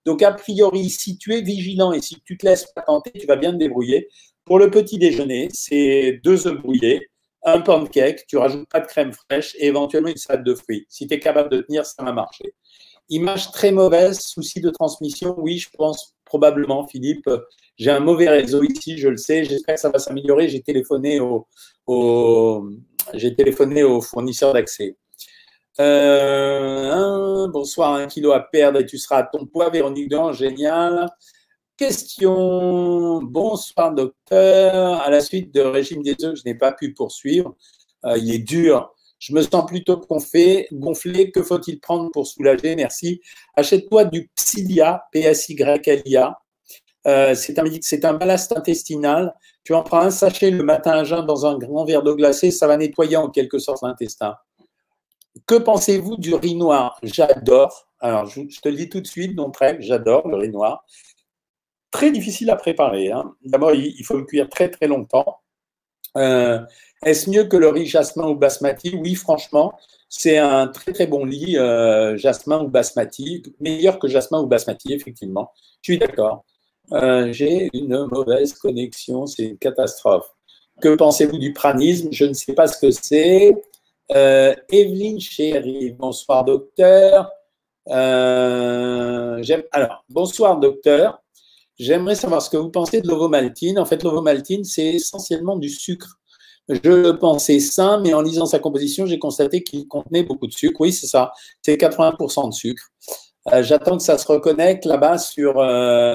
[0.05, 3.27] Donc a priori, si tu es vigilant et si tu te laisses pas tenter, tu
[3.27, 4.07] vas bien te débrouiller.
[4.45, 7.09] Pour le petit déjeuner, c'est deux œufs brouillés,
[7.43, 10.85] un pancake, tu rajoutes pas de crème fraîche et éventuellement une salade de fruits.
[10.89, 12.53] Si tu es capable de tenir, ça va marcher.
[13.09, 15.35] Image très mauvaise, souci de transmission.
[15.37, 17.29] Oui, je pense probablement, Philippe.
[17.77, 19.45] J'ai un mauvais réseau ici, je le sais.
[19.45, 20.49] J'espère que ça va s'améliorer.
[20.49, 21.47] J'ai téléphoné au,
[23.13, 24.97] j'ai téléphoné au fournisseur d'accès.
[25.79, 31.09] Euh, bonsoir, un kilo à perdre et tu seras à ton poids, Véronique Dans, génial.
[31.77, 33.21] Question.
[33.21, 35.01] Bonsoir, docteur.
[35.01, 37.55] À la suite de régime des œufs, je n'ai pas pu poursuivre.
[38.05, 38.93] Euh, il est dur.
[39.19, 41.31] Je me sens plutôt gonflé.
[41.31, 42.75] Que faut-il prendre pour soulager?
[42.75, 43.21] Merci.
[43.55, 46.39] Achète-toi du Psyllia, P-S-Y-L-I-A.
[47.07, 49.35] Euh, c'est un, un ballast intestinal.
[49.63, 52.51] Tu en prends un sachet le matin à jeun dans un grand verre d'eau glacée,
[52.51, 54.35] ça va nettoyer en quelque sorte l'intestin.
[55.45, 56.97] Que pensez-vous du riz noir?
[57.03, 57.87] J'adore.
[57.99, 60.85] Alors, je, te le dis tout de suite, non très, j'adore le riz noir.
[61.91, 63.11] Très difficile à préparer.
[63.11, 63.35] Hein.
[63.43, 65.39] D'abord, il, faut le cuire très très longtemps.
[66.17, 66.59] Euh,
[67.03, 68.95] est-ce mieux que le riz jasmin ou basmati?
[68.95, 69.73] Oui, franchement,
[70.09, 74.93] c'est un très très bon riz euh, jasmin ou basmati, meilleur que jasmin ou basmati,
[74.93, 75.51] effectivement.
[75.81, 76.45] Je suis d'accord.
[76.91, 80.29] Euh, j'ai une mauvaise connexion, c'est une catastrophe.
[80.81, 82.09] Que pensez-vous du pranisme?
[82.11, 83.55] Je ne sais pas ce que c'est.
[84.11, 87.31] Euh, Evelyne Chéri, bonsoir docteur.
[87.89, 91.21] Euh, alors, bonsoir docteur.
[91.77, 93.79] J'aimerais savoir ce que vous pensez de l'ovomaltine.
[93.79, 96.19] En fait, l'ovomaltine, c'est essentiellement du sucre.
[96.69, 100.53] Je le pensais sain, mais en lisant sa composition, j'ai constaté qu'il contenait beaucoup de
[100.53, 100.81] sucre.
[100.81, 101.31] Oui, c'est ça.
[101.61, 102.83] C'est 80% de sucre.
[103.53, 105.53] Euh, j'attends que ça se reconnecte là-bas sur,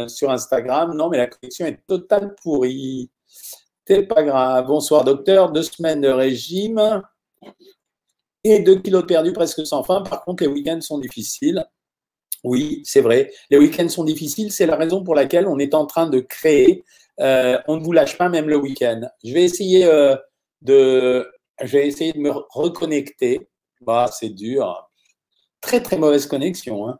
[0.08, 0.96] sur Instagram.
[0.96, 3.10] Non, mais la connexion est totale pourrie.
[3.86, 4.66] C'est pas grave.
[4.66, 5.50] Bonsoir, docteur.
[5.52, 7.02] Deux semaines de régime
[8.44, 10.02] et deux kilos perdus presque sans fin.
[10.02, 11.64] Par contre, les week-ends sont difficiles.
[12.42, 13.30] Oui, c'est vrai.
[13.50, 14.50] Les week-ends sont difficiles.
[14.50, 16.84] C'est la raison pour laquelle on est en train de créer.
[17.20, 19.02] Euh, on ne vous lâche pas même le week-end.
[19.22, 19.84] Je vais essayer
[20.62, 21.30] de,
[21.62, 23.48] je vais essayer de me reconnecter.
[23.82, 24.90] Bah, c'est dur.
[25.60, 26.88] Très très mauvaise connexion.
[26.88, 26.98] Hein.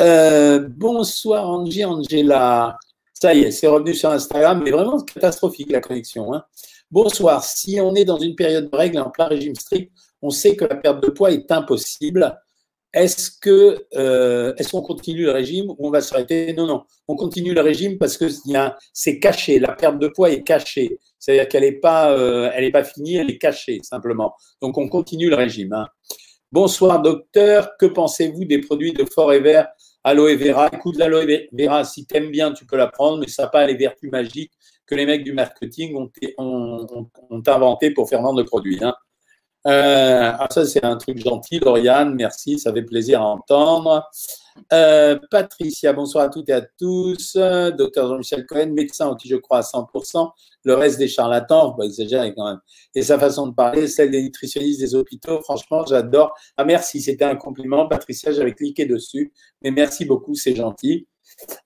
[0.00, 2.78] Euh, bonsoir Angie, Angela.
[3.14, 6.32] Ça y est, c'est revenu sur Instagram, mais vraiment catastrophique la connexion.
[6.34, 6.44] Hein.
[6.90, 7.42] Bonsoir.
[7.42, 10.64] Si on est dans une période de règles en plein régime strict, on sait que
[10.64, 12.38] la perte de poids est impossible.
[12.94, 16.54] Est-ce que euh, est-ce qu'on continue le régime ou on va s'arrêter?
[16.54, 16.84] Non, non.
[17.06, 18.26] On continue le régime parce que
[18.92, 19.58] c'est caché.
[19.58, 20.98] La perte de poids est cachée.
[21.18, 24.34] C'est-à-dire qu'elle n'est pas, euh, elle pas finie, elle est cachée simplement.
[24.62, 25.72] Donc on continue le régime.
[25.74, 25.86] Hein.
[26.50, 29.64] Bonsoir docteur, que pensez-vous des produits de Forever
[30.02, 30.70] Aloe Vera?
[30.72, 33.66] Écoute, l'aloe vera, si tu aimes bien, tu peux la prendre, mais ça n'a pas
[33.66, 34.52] les vertus magiques
[34.86, 35.94] que les mecs du marketing
[36.38, 38.78] ont, inventé pour faire vendre le produit.
[38.80, 38.94] Hein.
[39.68, 44.08] Euh, ah, ça, c'est un truc gentil, Lauriane, merci, ça fait plaisir à entendre.
[44.72, 47.36] Euh, Patricia, bonsoir à toutes et à tous.
[47.76, 50.30] Docteur Jean-Michel Cohen, médecin en qui je crois à 100%.
[50.64, 52.60] Le reste des charlatans, pas exagérer quand même.
[52.94, 56.34] Et sa façon de parler, celle des nutritionnistes des hôpitaux, franchement, j'adore.
[56.56, 57.86] Ah merci, c'était un compliment.
[57.88, 59.32] Patricia, j'avais cliqué dessus.
[59.62, 61.06] Mais merci beaucoup, c'est gentil.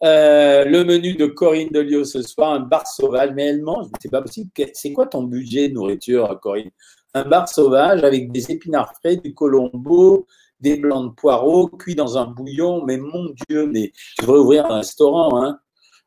[0.03, 4.11] Euh, le menu de Corinne Delio ce soir, un bar sauvage, mais elle mange, c'est
[4.11, 4.51] pas possible.
[4.75, 6.71] C'est quoi ton budget de nourriture, Corinne?
[7.15, 10.27] Un bar sauvage avec des épinards frais, du colombo,
[10.61, 12.85] des blancs de poireaux cuits dans un bouillon.
[12.85, 15.43] Mais mon Dieu, mais je devrais ouvrir un restaurant.
[15.43, 15.59] Hein.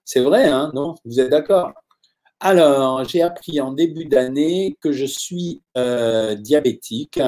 [0.04, 0.96] C'est vrai, hein, non?
[1.06, 1.74] Vous êtes d'accord?
[2.40, 7.20] Alors, j'ai appris en début d'année que je suis euh, diabétique.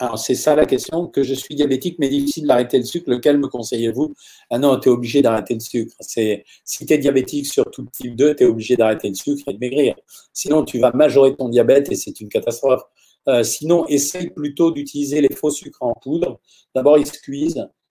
[0.00, 3.10] Alors, c'est ça la question, que je suis diabétique, mais difficile d'arrêter le sucre.
[3.10, 4.14] Lequel me conseillez-vous?
[4.48, 5.94] Ah non, tu es obligé d'arrêter le sucre.
[6.00, 9.42] C'est, si tu es diabétique sur tout type 2, tu es obligé d'arrêter le sucre
[9.48, 9.94] et de maigrir.
[10.32, 12.82] Sinon, tu vas majorer ton diabète et c'est une catastrophe.
[13.28, 16.40] Euh, sinon, essaye plutôt d'utiliser les faux sucres en poudre.
[16.74, 17.20] D'abord, ils se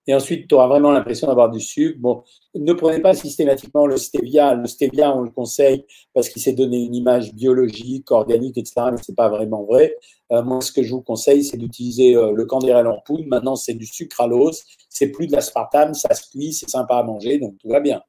[0.10, 2.00] et ensuite, tu auras vraiment l'impression d'avoir du sucre.
[2.00, 2.24] Bon,
[2.56, 4.56] ne prenez pas systématiquement le stevia.
[4.56, 8.98] Le stevia, on le conseille parce qu'il s'est donné une image biologique, organique, etc., mais
[8.98, 9.96] ce n'est pas vraiment vrai.
[10.32, 13.26] Euh, moi, ce que je vous conseille, c'est d'utiliser euh, le candérel en poudre.
[13.28, 14.64] Maintenant, c'est du sucre à l'os.
[14.90, 18.02] C'est plus de l'aspartame, ça se cuit, c'est sympa à manger, donc tout va bien.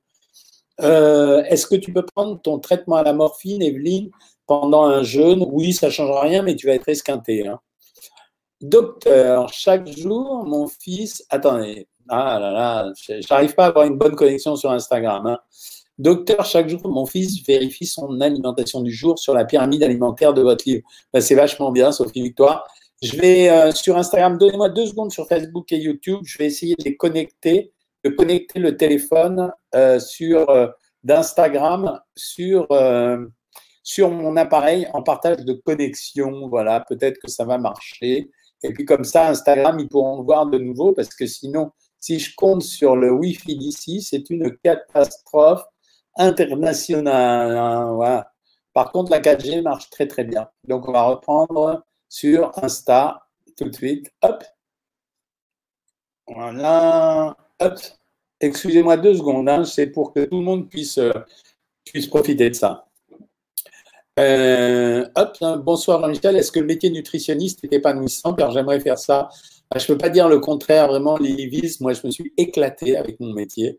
[0.78, 4.08] Est-ce que tu peux prendre ton traitement à la morphine, Evelyne
[4.46, 7.46] pendant un jeûne, oui, ça ne change rien, mais tu vas être esquinté.
[7.46, 7.60] Hein.
[8.60, 11.24] Docteur, chaque jour, mon fils.
[11.30, 15.26] Attendez, ah là là, j'arrive pas à avoir une bonne connexion sur Instagram.
[15.26, 15.38] Hein.
[15.98, 20.42] Docteur, chaque jour, mon fils vérifie son alimentation du jour sur la pyramide alimentaire de
[20.42, 20.82] votre livre.
[21.12, 22.66] Ben, c'est vachement bien, Sophie Victoire.
[23.02, 26.20] Je vais euh, sur Instagram, donnez-moi deux secondes sur Facebook et YouTube.
[26.24, 27.72] Je vais essayer de les connecter,
[28.04, 30.68] de connecter le téléphone euh, sur euh,
[31.02, 32.68] d'Instagram sur
[33.82, 36.48] sur mon appareil en partage de connexion.
[36.48, 38.30] Voilà, peut-être que ça va marcher.
[38.62, 42.34] Et puis comme ça, Instagram, ils pourront voir de nouveau parce que sinon, si je
[42.34, 45.64] compte sur le Wi-Fi d'ici, c'est une catastrophe
[46.16, 47.56] internationale.
[47.56, 48.32] Hein, voilà.
[48.72, 50.48] Par contre, la 4G marche très très bien.
[50.66, 54.12] Donc on va reprendre sur Insta tout de suite.
[54.22, 54.44] Hop.
[56.26, 57.36] Voilà.
[57.60, 57.78] Hop.
[58.40, 61.12] Excusez-moi deux secondes, hein, c'est pour que tout le monde puisse, euh,
[61.84, 62.86] puisse profiter de ça.
[64.18, 66.36] Euh, hop, hein, bonsoir Jean-Michel.
[66.36, 68.36] Est-ce que le métier nutritionniste est épanouissant?
[68.52, 69.28] J'aimerais faire ça.
[69.70, 72.96] Bah, je ne peux pas dire le contraire, vraiment, Lily Moi, je me suis éclaté
[72.96, 73.78] avec mon métier.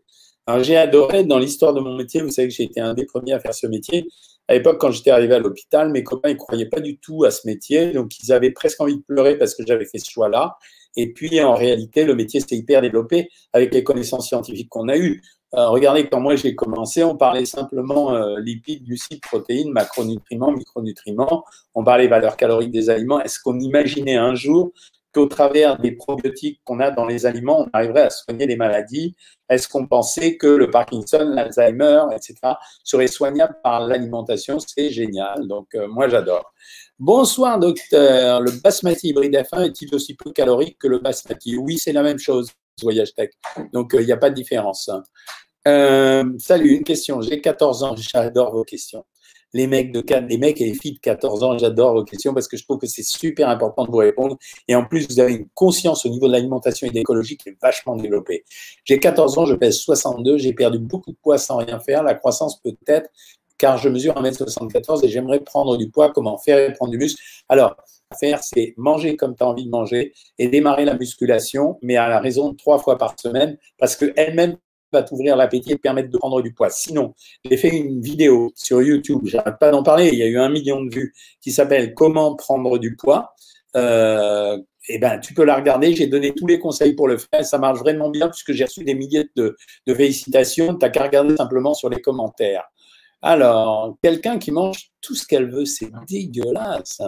[0.62, 3.32] J'ai adoré dans l'histoire de mon métier, vous savez que j'ai été un des premiers
[3.32, 4.08] à faire ce métier.
[4.48, 7.30] À l'époque, quand j'étais arrivé à l'hôpital, mes copains ne croyaient pas du tout à
[7.30, 10.56] ce métier, donc ils avaient presque envie de pleurer parce que j'avais fait ce choix-là.
[10.96, 14.96] Et puis, en réalité, le métier s'est hyper développé avec les connaissances scientifiques qu'on a
[14.96, 15.22] eues.
[15.54, 21.44] Euh, regardez, quand moi j'ai commencé, on parlait simplement euh, lipides, glucides, protéines, macronutriments, micronutriments.
[21.74, 23.20] On parlait valeurs caloriques des aliments.
[23.20, 24.72] Est-ce qu'on imaginait un jour
[25.12, 29.14] qu'au travers des probiotiques qu'on a dans les aliments, on arriverait à soigner des maladies?
[29.50, 32.34] Est-ce qu'on pensait que le Parkinson, l'Alzheimer, etc.,
[32.82, 34.58] seraient soignables par l'alimentation?
[34.58, 35.46] C'est génial.
[35.46, 36.54] Donc, euh, moi, j'adore.
[36.98, 38.40] Bonsoir, docteur.
[38.40, 41.58] Le basmati hybride F1 est-il aussi peu calorique que le basmati?
[41.58, 43.30] Oui, c'est la même chose, Voyage Tech.
[43.72, 44.90] Donc, euh, il n'y a pas de différence.
[45.68, 47.20] Euh, salut, une question.
[47.20, 49.04] J'ai 14 ans, j'adore vos questions
[49.54, 52.48] les mecs, de, les mecs et les filles de 14 ans, j'adore vos questions parce
[52.48, 54.36] que je trouve que c'est super important de vous répondre.
[54.68, 57.50] Et en plus, vous avez une conscience au niveau de l'alimentation et de l'écologie qui
[57.50, 58.44] est vachement développée.
[58.84, 62.02] J'ai 14 ans, je pèse 62, j'ai perdu beaucoup de poids sans rien faire.
[62.02, 63.10] La croissance peut-être,
[63.58, 66.10] car je mesure 1m74 et j'aimerais prendre du poids.
[66.10, 67.22] Comment faire et prendre du muscle?
[67.48, 67.76] Alors,
[68.12, 72.08] faire, c'est manger comme tu as envie de manger et démarrer la musculation, mais à
[72.08, 74.56] la raison trois fois par semaine, parce qu'elle-même
[74.92, 76.70] va t'ouvrir l'appétit et te permettre de prendre du poids.
[76.70, 80.38] Sinon, j'ai fait une vidéo sur YouTube, j'arrête pas d'en parler, il y a eu
[80.38, 83.34] un million de vues, qui s'appelle Comment prendre du poids.
[83.74, 85.94] Euh, eh ben, tu peux la regarder.
[85.94, 87.44] J'ai donné tous les conseils pour le faire.
[87.44, 90.74] Ça marche vraiment bien puisque j'ai reçu des milliers de, de félicitations.
[90.74, 92.64] Tu n'as qu'à regarder simplement sur les commentaires.
[93.22, 97.00] Alors, quelqu'un qui mange tout ce qu'elle veut, c'est dégueulasse.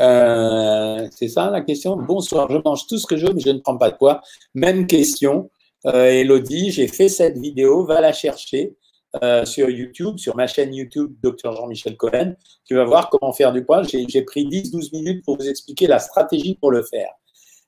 [0.00, 3.50] Euh, c'est ça la question Bonsoir, je mange tout ce que je veux, mais je
[3.50, 4.20] ne prends pas de poids.
[4.54, 5.50] Même question.
[5.86, 8.76] Euh, Elodie, j'ai fait cette vidéo, va la chercher
[9.22, 12.34] euh, sur YouTube, sur ma chaîne YouTube Dr Jean-Michel Cohen.
[12.64, 13.82] Tu vas voir comment faire du poids.
[13.82, 17.10] J'ai pris 10-12 minutes pour vous expliquer la stratégie pour le faire.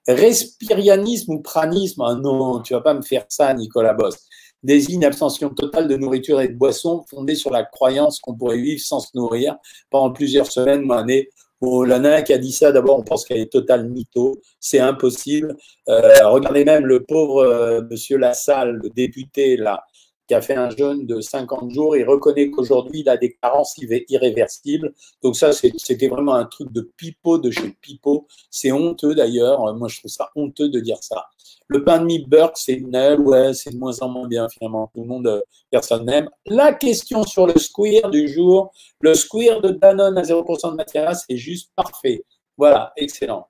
[0.08, 4.16] Respirianisme ou pranisme, ah non, tu vas pas me faire ça, Nicolas Boss,
[4.62, 8.82] désigne abstention totale de nourriture et de boissons fondée sur la croyance qu'on pourrait vivre
[8.82, 9.56] sans se nourrir
[9.90, 11.28] pendant plusieurs semaines ou années
[11.60, 14.40] Bon, la qui a dit ça, d'abord, on pense qu'elle est total mytho.
[14.58, 15.56] C'est impossible.
[15.88, 19.84] Euh, regardez même le pauvre euh, monsieur Lassalle, le député, là,
[20.30, 21.96] qui a fait un jeûne de 50 jours.
[21.96, 23.74] Il reconnaît qu'aujourd'hui, il a des carences
[24.08, 24.94] irréversibles.
[25.24, 28.28] Donc ça, c'était vraiment un truc de pipeau de chez pipeau.
[28.48, 29.74] C'est honteux d'ailleurs.
[29.74, 31.26] Moi, je trouve ça honteux de dire ça.
[31.66, 34.88] Le pain de mie Burke, c'est une ouais, c'est de moins en moins bien finalement.
[34.94, 36.30] Tout le monde, euh, personne n'aime.
[36.46, 41.16] La question sur le square du jour, le square de Danone à 0% de matière,
[41.16, 42.24] c'est juste parfait.
[42.56, 43.48] Voilà, excellent.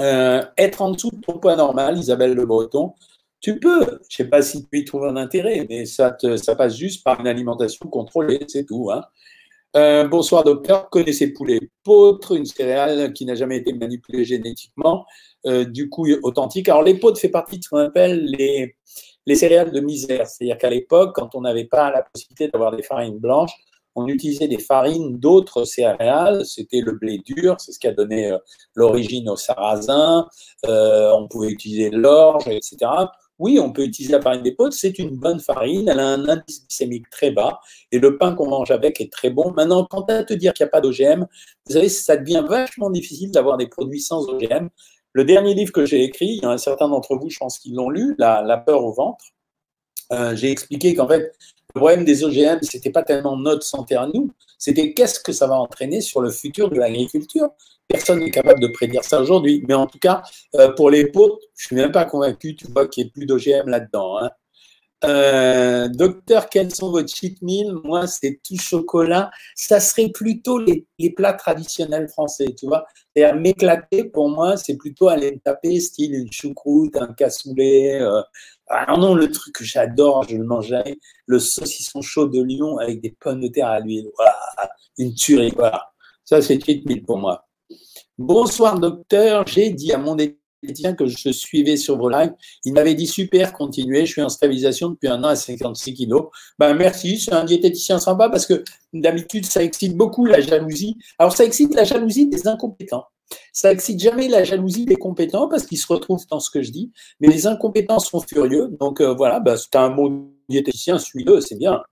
[0.00, 2.94] Euh, être en dessous de ton poids normal, Isabelle Le Breton,
[3.42, 3.80] tu peux.
[3.80, 6.76] Je ne sais pas si tu y trouves un intérêt, mais ça, te, ça passe
[6.76, 8.90] juste par une alimentation contrôlée, c'est tout.
[8.90, 9.02] Hein.
[9.74, 15.06] Euh, bonsoir docteur, connaissez poulet poutre, une céréale qui n'a jamais été manipulée génétiquement,
[15.46, 16.68] euh, du coup authentique.
[16.68, 18.76] Alors l'épeautre fait partie de ce qu'on appelle les,
[19.26, 22.82] les céréales de misère, c'est-à-dire qu'à l'époque, quand on n'avait pas la possibilité d'avoir des
[22.82, 23.54] farines blanches,
[23.94, 28.30] on utilisait des farines d'autres céréales, c'était le blé dur, c'est ce qui a donné
[28.30, 28.38] euh,
[28.74, 30.28] l'origine au sarrasin,
[30.64, 32.76] on pouvait utiliser l'orge, etc.
[33.42, 36.64] Oui, on peut utiliser la farine d'épaule, c'est une bonne farine, elle a un indice
[36.64, 37.58] glycémique très bas
[37.90, 39.52] et le pain qu'on mange avec est très bon.
[39.56, 41.26] Maintenant, quand à te dire qu'il n'y a pas d'OGM,
[41.66, 44.68] vous savez, ça devient vachement difficile d'avoir des produits sans OGM.
[45.12, 47.58] Le dernier livre que j'ai écrit, il y en a certains d'entre vous, je pense
[47.58, 49.24] qu'ils l'ont lu, la, peur au ventre.
[50.12, 51.32] Euh, j'ai expliqué qu'en fait,
[51.74, 55.32] le problème des OGM, ce n'était pas tellement notre santé à nous, c'était qu'est-ce que
[55.32, 57.48] ça va entraîner sur le futur de l'agriculture.
[57.88, 59.64] Personne n'est capable de prédire ça aujourd'hui.
[59.66, 60.22] Mais en tout cas,
[60.54, 63.12] euh, pour les pots, je ne suis même pas convaincu, tu vois, qu'il n'y ait
[63.12, 64.18] plus d'OGM là-dedans.
[64.18, 64.30] Hein.
[65.04, 67.74] Euh, docteur, quels sont vos cheat meals?
[67.84, 69.30] Moi, c'est tout chocolat.
[69.56, 72.86] Ça serait plutôt les, plats traditionnels français, tu vois.
[73.16, 78.00] Et à m'éclater, pour moi, c'est plutôt aller me taper, style une choucroute, un cassoulet.
[78.00, 78.22] Euh.
[78.74, 83.02] Ah non, le truc que j'adore, je le mangeais, le saucisson chaud de Lyon avec
[83.02, 84.08] des pommes de terre à l'huile.
[84.96, 85.90] une tuerie, voilà.
[86.24, 87.46] Ça, c'est cheat meal pour moi.
[88.16, 90.16] Bonsoir docteur, j'ai dit à mon
[90.96, 92.32] que je suivais sur vos lives.
[92.64, 96.26] Il m'avait dit super, continuez, je suis en stabilisation depuis un an à 56 kilos.
[96.58, 100.96] Ben merci, c'est un diététicien sympa parce que d'habitude ça excite beaucoup la jalousie.
[101.18, 103.04] Alors ça excite la jalousie des incompétents.
[103.52, 106.70] Ça excite jamais la jalousie des compétents parce qu'ils se retrouvent dans ce que je
[106.70, 106.92] dis.
[107.20, 108.68] Mais les incompétents sont furieux.
[108.78, 111.82] Donc euh, voilà, ben, c'est un mot diététicien, suis-le, c'est bien.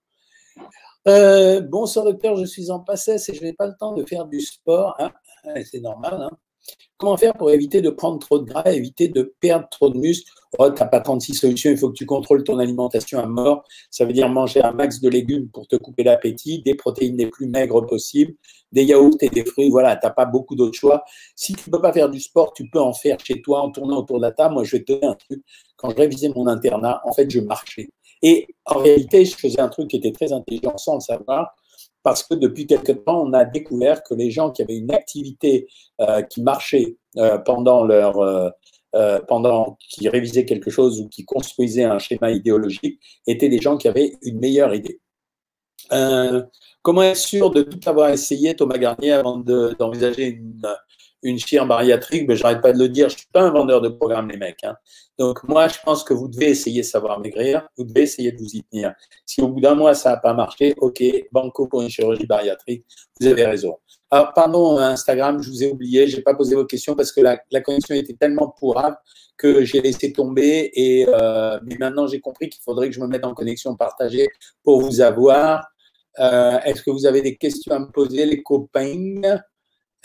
[1.07, 4.25] Euh, bonsoir docteur, je suis en passesse et je n'ai pas le temps de faire
[4.25, 4.95] du sport.
[4.99, 5.11] Hein
[5.65, 6.29] c'est normal.
[6.29, 6.37] Hein.
[6.97, 10.31] Comment faire pour éviter de prendre trop de gras, éviter de perdre trop de muscles?
[10.59, 13.63] Oh, Tu n'as pas 36 solutions, il faut que tu contrôles ton alimentation à mort.
[13.89, 17.27] Ça veut dire manger un max de légumes pour te couper l'appétit, des protéines les
[17.27, 18.33] plus maigres possibles,
[18.71, 19.69] des yaourts et des fruits.
[19.69, 21.03] Voilà, tu n'as pas beaucoup d'autres choix.
[21.35, 23.97] Si tu peux pas faire du sport, tu peux en faire chez toi en tournant
[23.97, 24.53] autour de la table.
[24.53, 25.41] Moi, je vais te donner un truc.
[25.77, 27.89] Quand je révisais mon internat, en fait, je marchais.
[28.21, 31.55] Et en réalité, je faisais un truc qui était très intelligent sans le savoir,
[32.03, 35.67] parce que depuis quelque temps, on a découvert que les gens qui avaient une activité
[35.99, 41.85] euh, qui marchait euh, pendant leur euh, pendant qui révisaient quelque chose ou qui construisaient
[41.85, 44.99] un schéma idéologique étaient des gens qui avaient une meilleure idée.
[46.81, 50.61] comment être sûr de tout avoir essayé, Thomas Garnier, avant d'envisager une,
[51.23, 53.89] une chire bariatrique, mais j'arrête pas de le dire, je suis pas un vendeur de
[53.89, 54.63] programme, les mecs.
[54.63, 54.75] Hein.
[55.19, 58.37] Donc moi, je pense que vous devez essayer de savoir maigrir, vous devez essayer de
[58.37, 58.93] vous y tenir.
[59.25, 62.85] Si au bout d'un mois, ça n'a pas marché, ok, banco pour une chirurgie bariatrique,
[63.19, 63.77] vous avez raison.
[64.09, 67.61] Alors, pardon, Instagram, je vous ai oublié, j'ai pas posé vos questions parce que la,
[67.61, 68.95] connexion était tellement pourrave
[69.37, 70.69] que j'ai laissé tomber.
[70.73, 74.27] Et euh, mais maintenant, j'ai compris qu'il faudrait que je me mette en connexion partagée
[74.63, 75.65] pour vous avoir.
[76.19, 79.39] Euh, est-ce que vous avez des questions à me poser, les copains?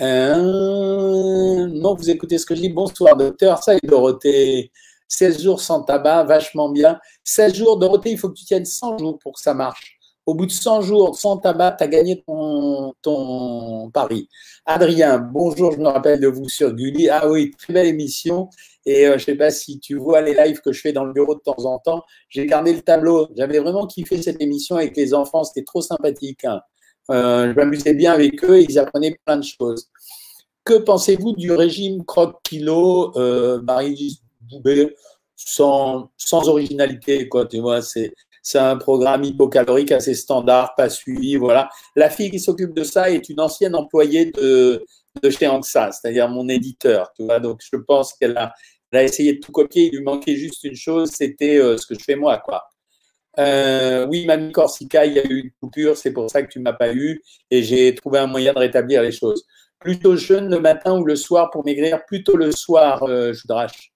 [0.00, 2.68] Euh, non, vous écoutez ce que je dis.
[2.68, 3.62] Bonsoir, docteur.
[3.62, 4.70] Ça est, Dorothée.
[5.08, 6.98] 16 jours sans tabac, vachement bien.
[7.24, 9.98] 16 jours, Dorothée, il faut que tu tiennes 100 jours pour que ça marche.
[10.26, 14.28] Au bout de 100 jours sans tabac, tu as gagné ton, ton pari.
[14.64, 17.08] Adrien, bonjour, je me rappelle de vous sur Gulli.
[17.08, 18.50] Ah oui, très belle émission.
[18.84, 21.04] Et euh, je ne sais pas si tu vois les lives que je fais dans
[21.04, 22.02] le bureau de temps en temps.
[22.28, 23.28] J'ai gardé le tableau.
[23.36, 25.44] J'avais vraiment kiffé cette émission avec les enfants.
[25.44, 26.44] C'était trop sympathique.
[26.44, 26.60] Hein.
[27.10, 29.88] Euh, je m'amusais bien avec eux et ils apprenaient plein de choses.
[30.64, 34.94] Que pensez-vous du régime croque-kilo, euh, Marie Boubé,
[35.36, 41.36] sans, sans originalité, quoi, tu vois, c'est, c'est un programme hypocalorique assez standard, pas suivi,
[41.36, 41.68] voilà.
[41.94, 44.84] La fille qui s'occupe de ça est une ancienne employée de,
[45.22, 48.52] de chez ANXA, c'est-à-dire mon éditeur, tu vois, donc je pense qu'elle a,
[48.92, 52.02] essayé de tout copier, il lui manquait juste une chose, c'était euh, ce que je
[52.02, 52.62] fais moi, quoi.
[53.38, 56.58] Euh, oui, Mamie Corsica, il y a eu une coupure, c'est pour ça que tu
[56.60, 57.20] m'as pas eu
[57.50, 59.44] et j'ai trouvé un moyen de rétablir les choses.
[59.78, 63.92] Plutôt jeune le matin ou le soir pour maigrir Plutôt le soir, euh, je drache.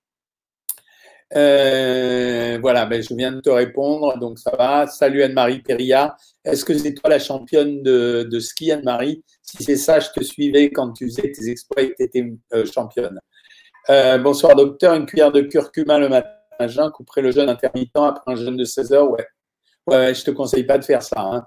[1.37, 4.87] Euh, voilà, ben, je viens de te répondre, donc ça va.
[4.87, 6.17] Salut Anne-Marie Perria.
[6.45, 9.23] Est-ce que c'est toi la championne de, ski, Anne-Marie?
[9.41, 12.67] Si c'est ça, je te suivais quand tu faisais tes exploits et tu étais euh,
[12.67, 13.19] championne.
[14.23, 18.33] bonsoir docteur, une cuillère de curcuma le matin un jeûne, couperait le jeûne intermittent après
[18.33, 19.27] un jeûne de 16 heures, ouais.
[19.87, 21.21] Ouais, je te conseille pas de faire ça.
[21.21, 21.45] Hein.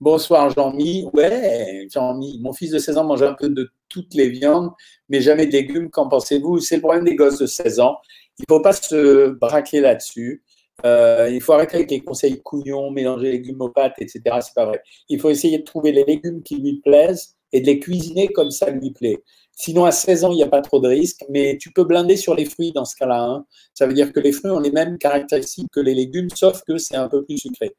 [0.00, 1.06] Bonsoir Jean-Mi.
[1.14, 2.38] Ouais, Jean-Mi.
[2.40, 4.70] Mon fils de 16 ans mange un peu de toutes les viandes,
[5.08, 5.90] mais jamais de légumes.
[5.90, 6.60] Qu'en pensez-vous?
[6.60, 7.96] C'est le problème des gosses de 16 ans.
[8.38, 10.44] Il ne faut pas se braquer là-dessus.
[10.84, 14.22] Euh, il faut arrêter avec les conseils couillons, mélanger légumes aux pâtes, etc.
[14.40, 14.82] C'est pas vrai.
[15.08, 18.50] Il faut essayer de trouver les légumes qui lui plaisent et de les cuisiner comme
[18.50, 19.22] ça lui plaît.
[19.62, 22.16] Sinon, à 16 ans, il n'y a pas trop de risques, mais tu peux blinder
[22.16, 23.22] sur les fruits dans ce cas-là.
[23.22, 23.44] Hein.
[23.74, 26.78] Ça veut dire que les fruits ont les mêmes caractéristiques que les légumes, sauf que
[26.78, 27.76] c'est un peu plus sucré.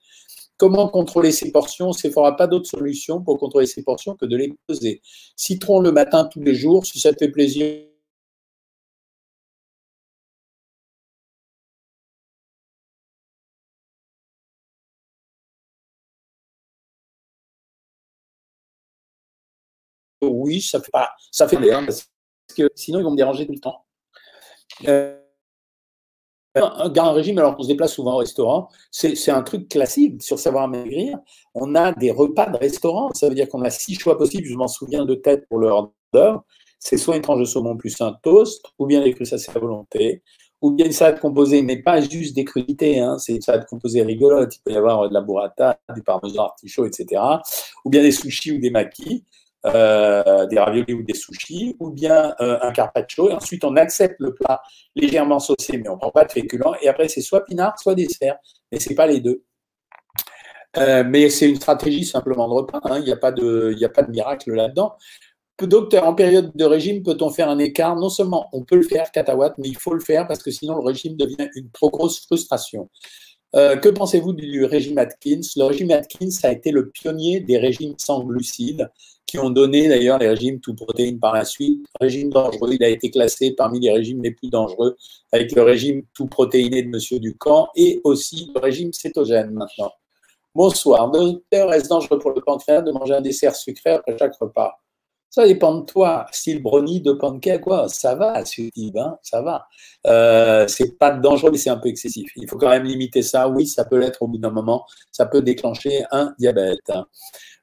[0.58, 1.90] Comment contrôler ces portions?
[1.90, 5.02] Ne faudra pas d'autre solution pour contrôler ces portions que de les peser.
[5.36, 7.78] Citron le matin tous les jours, si ça te fait plaisir,
[20.52, 22.10] oui, ça fait pas, ça fait bien, parce
[22.56, 23.86] que sinon ils vont me déranger tout le temps.
[24.88, 25.18] Euh,
[26.56, 30.38] un, un régime, alors qu'on se déplace souvent au restaurant, c'est un truc classique sur
[30.38, 31.18] savoir maigrir.
[31.56, 34.56] On a des repas de restaurant, ça veut dire qu'on a six choix possibles, je
[34.56, 35.70] m'en souviens de tête pour le
[36.14, 36.44] d'heure.
[36.80, 40.24] C'est soit une tranche de saumon plus un toast, ou bien des crustaceés à volonté,
[40.62, 44.04] ou bien une salade composée, mais pas juste des crudités, hein, c'est une salade composée
[44.04, 44.56] rigolote.
[44.56, 47.22] Il peut y avoir de la burrata, du parmesan artichaut, etc.
[47.86, 49.26] Ou bien des sushis ou des maquis.
[49.68, 54.16] Euh, des raviolis ou des sushis, ou bien euh, un carpaccio, et ensuite on accepte
[54.18, 54.60] le plat
[54.96, 57.94] légèrement saucé, mais on ne prend pas de féculents, et après c'est soit pinard, soit
[57.94, 58.38] dessert,
[58.72, 59.44] mais ce n'est pas les deux.
[60.78, 62.98] Euh, mais c'est une stratégie simplement de repas, hein.
[62.98, 64.96] il n'y a, pas de, a pas de miracle là-dedans.
[65.62, 67.96] Docteur, en période de régime, peut-on faire un écart?
[67.96, 70.74] Non seulement on peut le faire, catawat, mais il faut le faire parce que sinon
[70.74, 72.90] le régime devient une trop grosse frustration.
[73.54, 75.42] que pensez-vous du régime Atkins?
[75.56, 78.90] Le régime Atkins a été le pionnier des régimes sans glucides
[79.32, 81.86] qui ont donné d'ailleurs les régimes tout protéines par la suite.
[82.02, 84.98] Régime dangereux, il a été classé parmi les régimes les plus dangereux
[85.32, 89.94] avec le régime tout protéiné de Monsieur Ducamp et aussi le régime cétogène maintenant.
[90.54, 94.78] Bonsoir, docteur, est-ce dangereux pour le pancréas de manger un dessert sucré après chaque repas?
[95.30, 96.26] Ça dépend de toi.
[96.34, 99.66] Style brownie de pancake, quoi, ça va, Steve, hein, ça va.
[100.06, 102.30] Euh, c'est pas dangereux, mais c'est un peu excessif.
[102.36, 103.48] Il faut quand même limiter ça.
[103.48, 104.86] Oui, ça peut l'être au bout d'un moment.
[105.10, 106.92] Ça peut déclencher un diabète.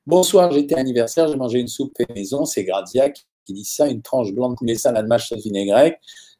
[0.08, 4.00] Bonsoir, j'étais anniversaire, j'ai mangé une soupe fait maison, c'est Grazia qui dit ça, une
[4.00, 5.98] tranche blanc de poulet salade mâche sauce vinaigrette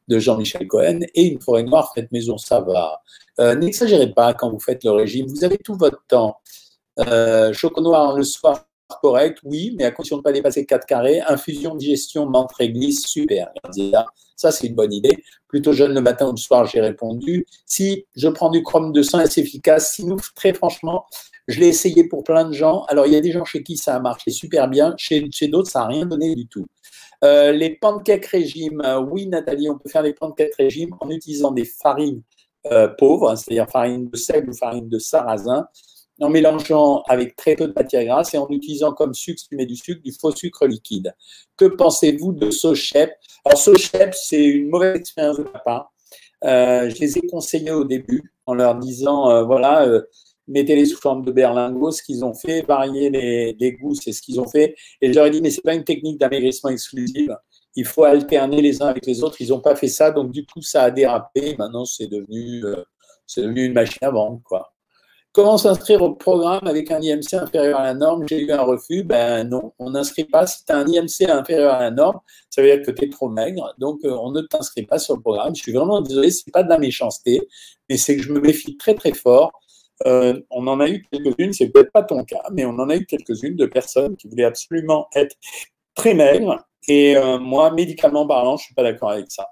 [0.09, 3.03] de Jean-Michel Cohen et une forêt noire faite maison, ça va.
[3.41, 6.39] Euh, n'exagérez pas quand vous faites le régime, vous avez tout votre temps.
[6.99, 8.65] Euh, noir le soir,
[9.03, 11.21] correct, oui, mais à condition de ne pas dépasser 4 carrés.
[11.21, 13.53] Infusion, digestion, menthe, réglisse, super.
[14.35, 15.23] Ça, c'est une bonne idée.
[15.47, 17.45] Plutôt jeune le matin ou le soir, j'ai répondu.
[17.67, 19.93] Si je prends du chrome de sang, c'est efficace?
[19.93, 21.05] Sinon, très franchement,
[21.49, 22.85] je l'ai essayé pour plein de gens.
[22.89, 24.95] Alors, il y a des gens chez qui ça a marché super bien.
[24.99, 26.67] Chez, d'autres, ça n'a rien donné du tout.
[27.25, 31.51] Euh, les pancakes régime, euh, oui, Nathalie, on peut faire des pancakes régime en utilisant
[31.51, 32.23] des farines
[32.71, 35.67] euh, pauvres, c'est-à-dire farine de sel ou farine de sarrasin,
[36.21, 39.57] en mélangeant avec très peu de matière grasse et en utilisant comme sucre, si tu
[39.57, 41.15] mets du sucre, du faux sucre liquide.
[41.57, 43.11] Que pensez-vous de Sochep?
[43.45, 45.93] Alors, Sochep, c'est une mauvaise expérience de ma part.
[46.43, 49.87] je les ai conseillés au début en leur disant, voilà,
[50.49, 54.41] mettez-les sous forme de berlingot, ce qu'ils ont fait, varier les, goûts, c'est ce qu'ils
[54.41, 54.75] ont fait.
[55.01, 57.37] Et je leur dit, mais ce n'est pas une technique d'amaigrissement exclusive.
[57.77, 59.41] Il faut alterner les uns avec les autres.
[59.41, 61.55] Ils n'ont pas fait ça, donc du coup, ça a dérapé.
[61.59, 62.83] Maintenant, c'est devenu, euh,
[63.37, 64.41] devenu une machine à vendre.
[65.33, 68.27] Comment s'inscrire au programme avec un IMC inférieur à la norme?
[68.29, 69.05] J'ai eu un refus.
[69.05, 70.47] Ben non, on n'inscrit pas.
[70.47, 72.19] Si tu as un IMC inférieur à la norme,
[72.51, 73.73] ça veut dire que tu es trop maigre.
[73.79, 75.55] Donc, euh, on ne t'inscrit pas sur le programme.
[75.55, 77.47] Je suis vraiment désolé, ce n'est pas de la méchanceté,
[77.89, 79.53] mais c'est que je me méfie très, très fort
[80.07, 82.97] euh, on en a eu quelques-unes, c'est peut-être pas ton cas, mais on en a
[82.97, 85.37] eu quelques-unes de personnes qui voulaient absolument être
[85.95, 86.65] très maigres.
[86.89, 89.49] Et euh, moi, médicalement parlant, je ne suis pas d'accord avec ça.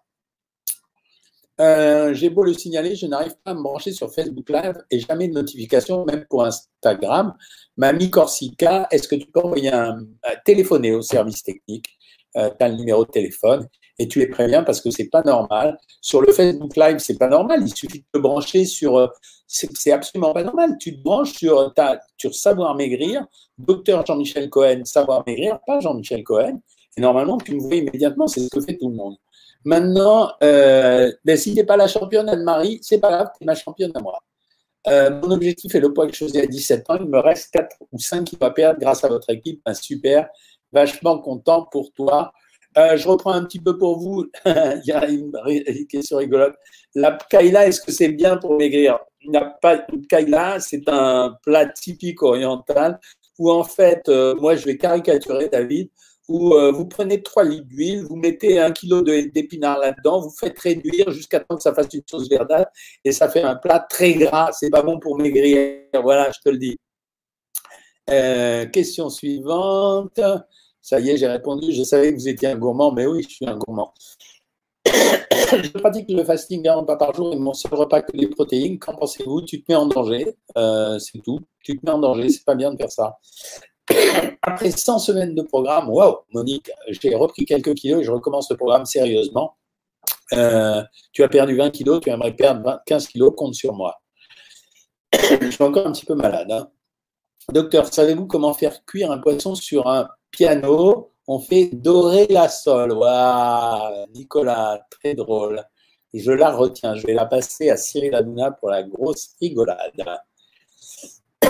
[1.59, 5.01] Euh, j'ai beau le signaler, je n'arrive pas à me brancher sur Facebook Live et
[5.01, 7.35] jamais de notification, même pour Instagram.
[7.77, 10.07] Mamie Corsica, est-ce que tu peux envoyer un,
[10.45, 11.89] téléphoner au service technique?
[12.35, 13.67] Tu as le numéro de téléphone
[13.99, 15.79] et tu les préviens parce que c'est pas normal.
[16.01, 17.63] Sur le Facebook Live, c'est pas normal.
[17.63, 18.97] Il suffit de te brancher sur.
[18.97, 19.07] Euh,
[19.47, 20.77] c'est absolument pas normal.
[20.81, 23.27] Tu te branches sur, ta, sur Savoir Maigrir,
[23.59, 26.61] docteur Jean-Michel Cohen, Savoir Maigrir, pas Jean-Michel Cohen.
[26.97, 28.27] Et normalement, tu me vois immédiatement.
[28.27, 29.17] C'est ce que fait tout le monde.
[29.65, 33.47] Maintenant, euh, ben, si tu n'es pas la championne Anne-Marie, c'est pas grave, tu es
[33.47, 34.23] ma championne à moi.
[34.89, 36.99] Euh, mon objectif est le poids que je faisais à 17 ans.
[37.01, 39.61] Il me reste 4 ou 5 qui va perdre grâce à votre équipe.
[39.67, 40.29] Ben, super,
[40.73, 42.33] vachement content pour toi.
[42.79, 44.27] Euh, je reprends un petit peu pour vous.
[44.47, 45.33] Il y a une,
[45.87, 46.55] question rigolote.
[46.95, 48.99] La pkaïla, est-ce que c'est bien pour maigrir?
[49.23, 53.01] Il n'y a pas de pkaïla, c'est un plat typique oriental
[53.39, 55.91] où en fait, euh, moi je vais caricaturer David,
[56.29, 60.59] où euh, vous prenez 3 litres d'huile, vous mettez un kilo d'épinards là-dedans, vous faites
[60.59, 62.71] réduire jusqu'à temps que ça fasse une sauce verdâtre
[63.05, 64.51] et ça fait un plat très gras.
[64.53, 65.81] C'est pas bon pour maigrir.
[66.03, 66.77] Voilà, je te le dis.
[68.73, 70.21] question suivante.
[70.87, 71.73] Ça y est, j'ai répondu.
[71.73, 73.93] Je savais que vous étiez un gourmand, mais oui, je suis un gourmand.
[74.87, 78.79] je pratique le fasting un repas par jour et mon seul repas que les protéines.
[78.79, 79.43] Qu'en pensez-vous?
[79.43, 80.37] Tu te mets en danger.
[80.57, 81.41] Euh, c'est tout.
[81.65, 82.29] Tu te mets en danger.
[82.29, 83.19] C'est pas bien de faire ça.
[84.43, 88.57] Après 100 semaines de programme, waouh, Monique, j'ai repris quelques kilos et je recommence le
[88.57, 89.57] programme sérieusement.
[90.35, 93.97] Euh, tu as perdu 20 kilos, tu aimerais perdre 15 kilos, compte sur moi.
[95.13, 96.53] je suis encore un petit peu malade.
[96.53, 96.71] Hein.
[97.53, 102.93] Docteur, savez-vous comment faire cuire un poisson sur un piano, on fait dorer la sol.
[102.93, 105.63] Waouh, Nicolas, très drôle.
[106.15, 106.95] Je la retiens.
[106.95, 109.93] Je vais la passer à Cyril Hanouna pour la grosse rigolade.
[111.43, 111.47] Et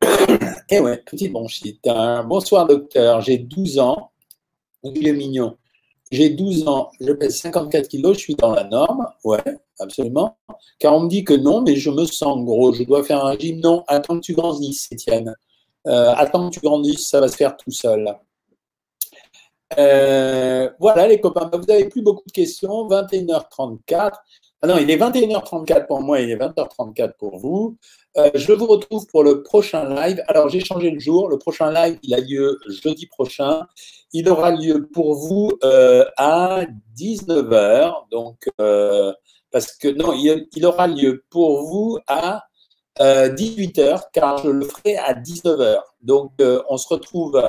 [0.76, 1.86] eh ouais, petite bronchite.
[1.86, 2.24] Hein.
[2.24, 3.20] Bonsoir, docteur.
[3.20, 4.10] J'ai 12 ans.
[4.82, 5.56] Il est mignon.
[6.10, 9.06] J'ai 12 ans, je pèse 54 kilos, je suis dans la norme.
[9.22, 9.38] Ouais,
[9.78, 10.36] absolument.
[10.80, 12.72] Car on me dit que non, mais je me sens gros.
[12.72, 13.60] Je dois faire un régime.
[13.60, 15.36] Non, attends que tu grandisses, Étienne.
[15.86, 18.14] Euh, attends que tu grandisses, ça va se faire tout seul.
[19.78, 22.88] Euh, voilà les copains, vous n'avez plus beaucoup de questions.
[22.88, 24.12] 21h34.
[24.62, 27.78] Ah non, il est 21h34 pour moi, il est 20h34 pour vous.
[28.18, 30.22] Euh, je vous retrouve pour le prochain live.
[30.28, 31.28] Alors, j'ai changé le jour.
[31.28, 33.66] Le prochain live, il a lieu jeudi prochain.
[34.12, 36.64] Il aura lieu pour vous à
[36.98, 38.10] 19h.
[38.10, 38.48] Donc,
[39.50, 42.44] parce que non, il, aura lieu pour vous à
[42.98, 45.80] 18h, euh, car je le ferai à 19h.
[46.02, 47.40] Donc, euh, on se retrouve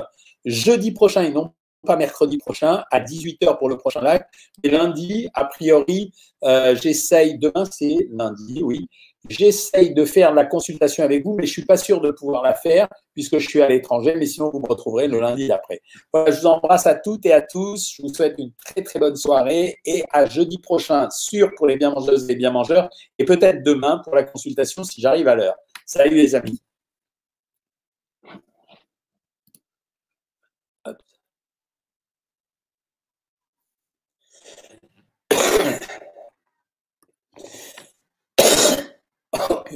[0.44, 1.52] jeudi prochain et non
[1.86, 4.22] pas mercredi prochain, à 18h pour le prochain live.
[4.62, 6.12] Et lundi, a priori,
[6.44, 8.88] euh, j'essaye, demain c'est lundi, oui,
[9.28, 12.42] j'essaye de faire la consultation avec vous, mais je ne suis pas sûr de pouvoir
[12.42, 15.80] la faire puisque je suis à l'étranger, mais sinon vous me retrouverez le lundi d'après.
[16.14, 19.16] Je vous embrasse à toutes et à tous, je vous souhaite une très très bonne
[19.16, 23.62] soirée et à jeudi prochain, sûr pour les bien mangeuses et bien mangeurs, et peut-être
[23.62, 25.56] demain pour la consultation si j'arrive à l'heure.
[25.86, 26.60] Salut les amis.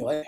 [0.01, 0.27] 我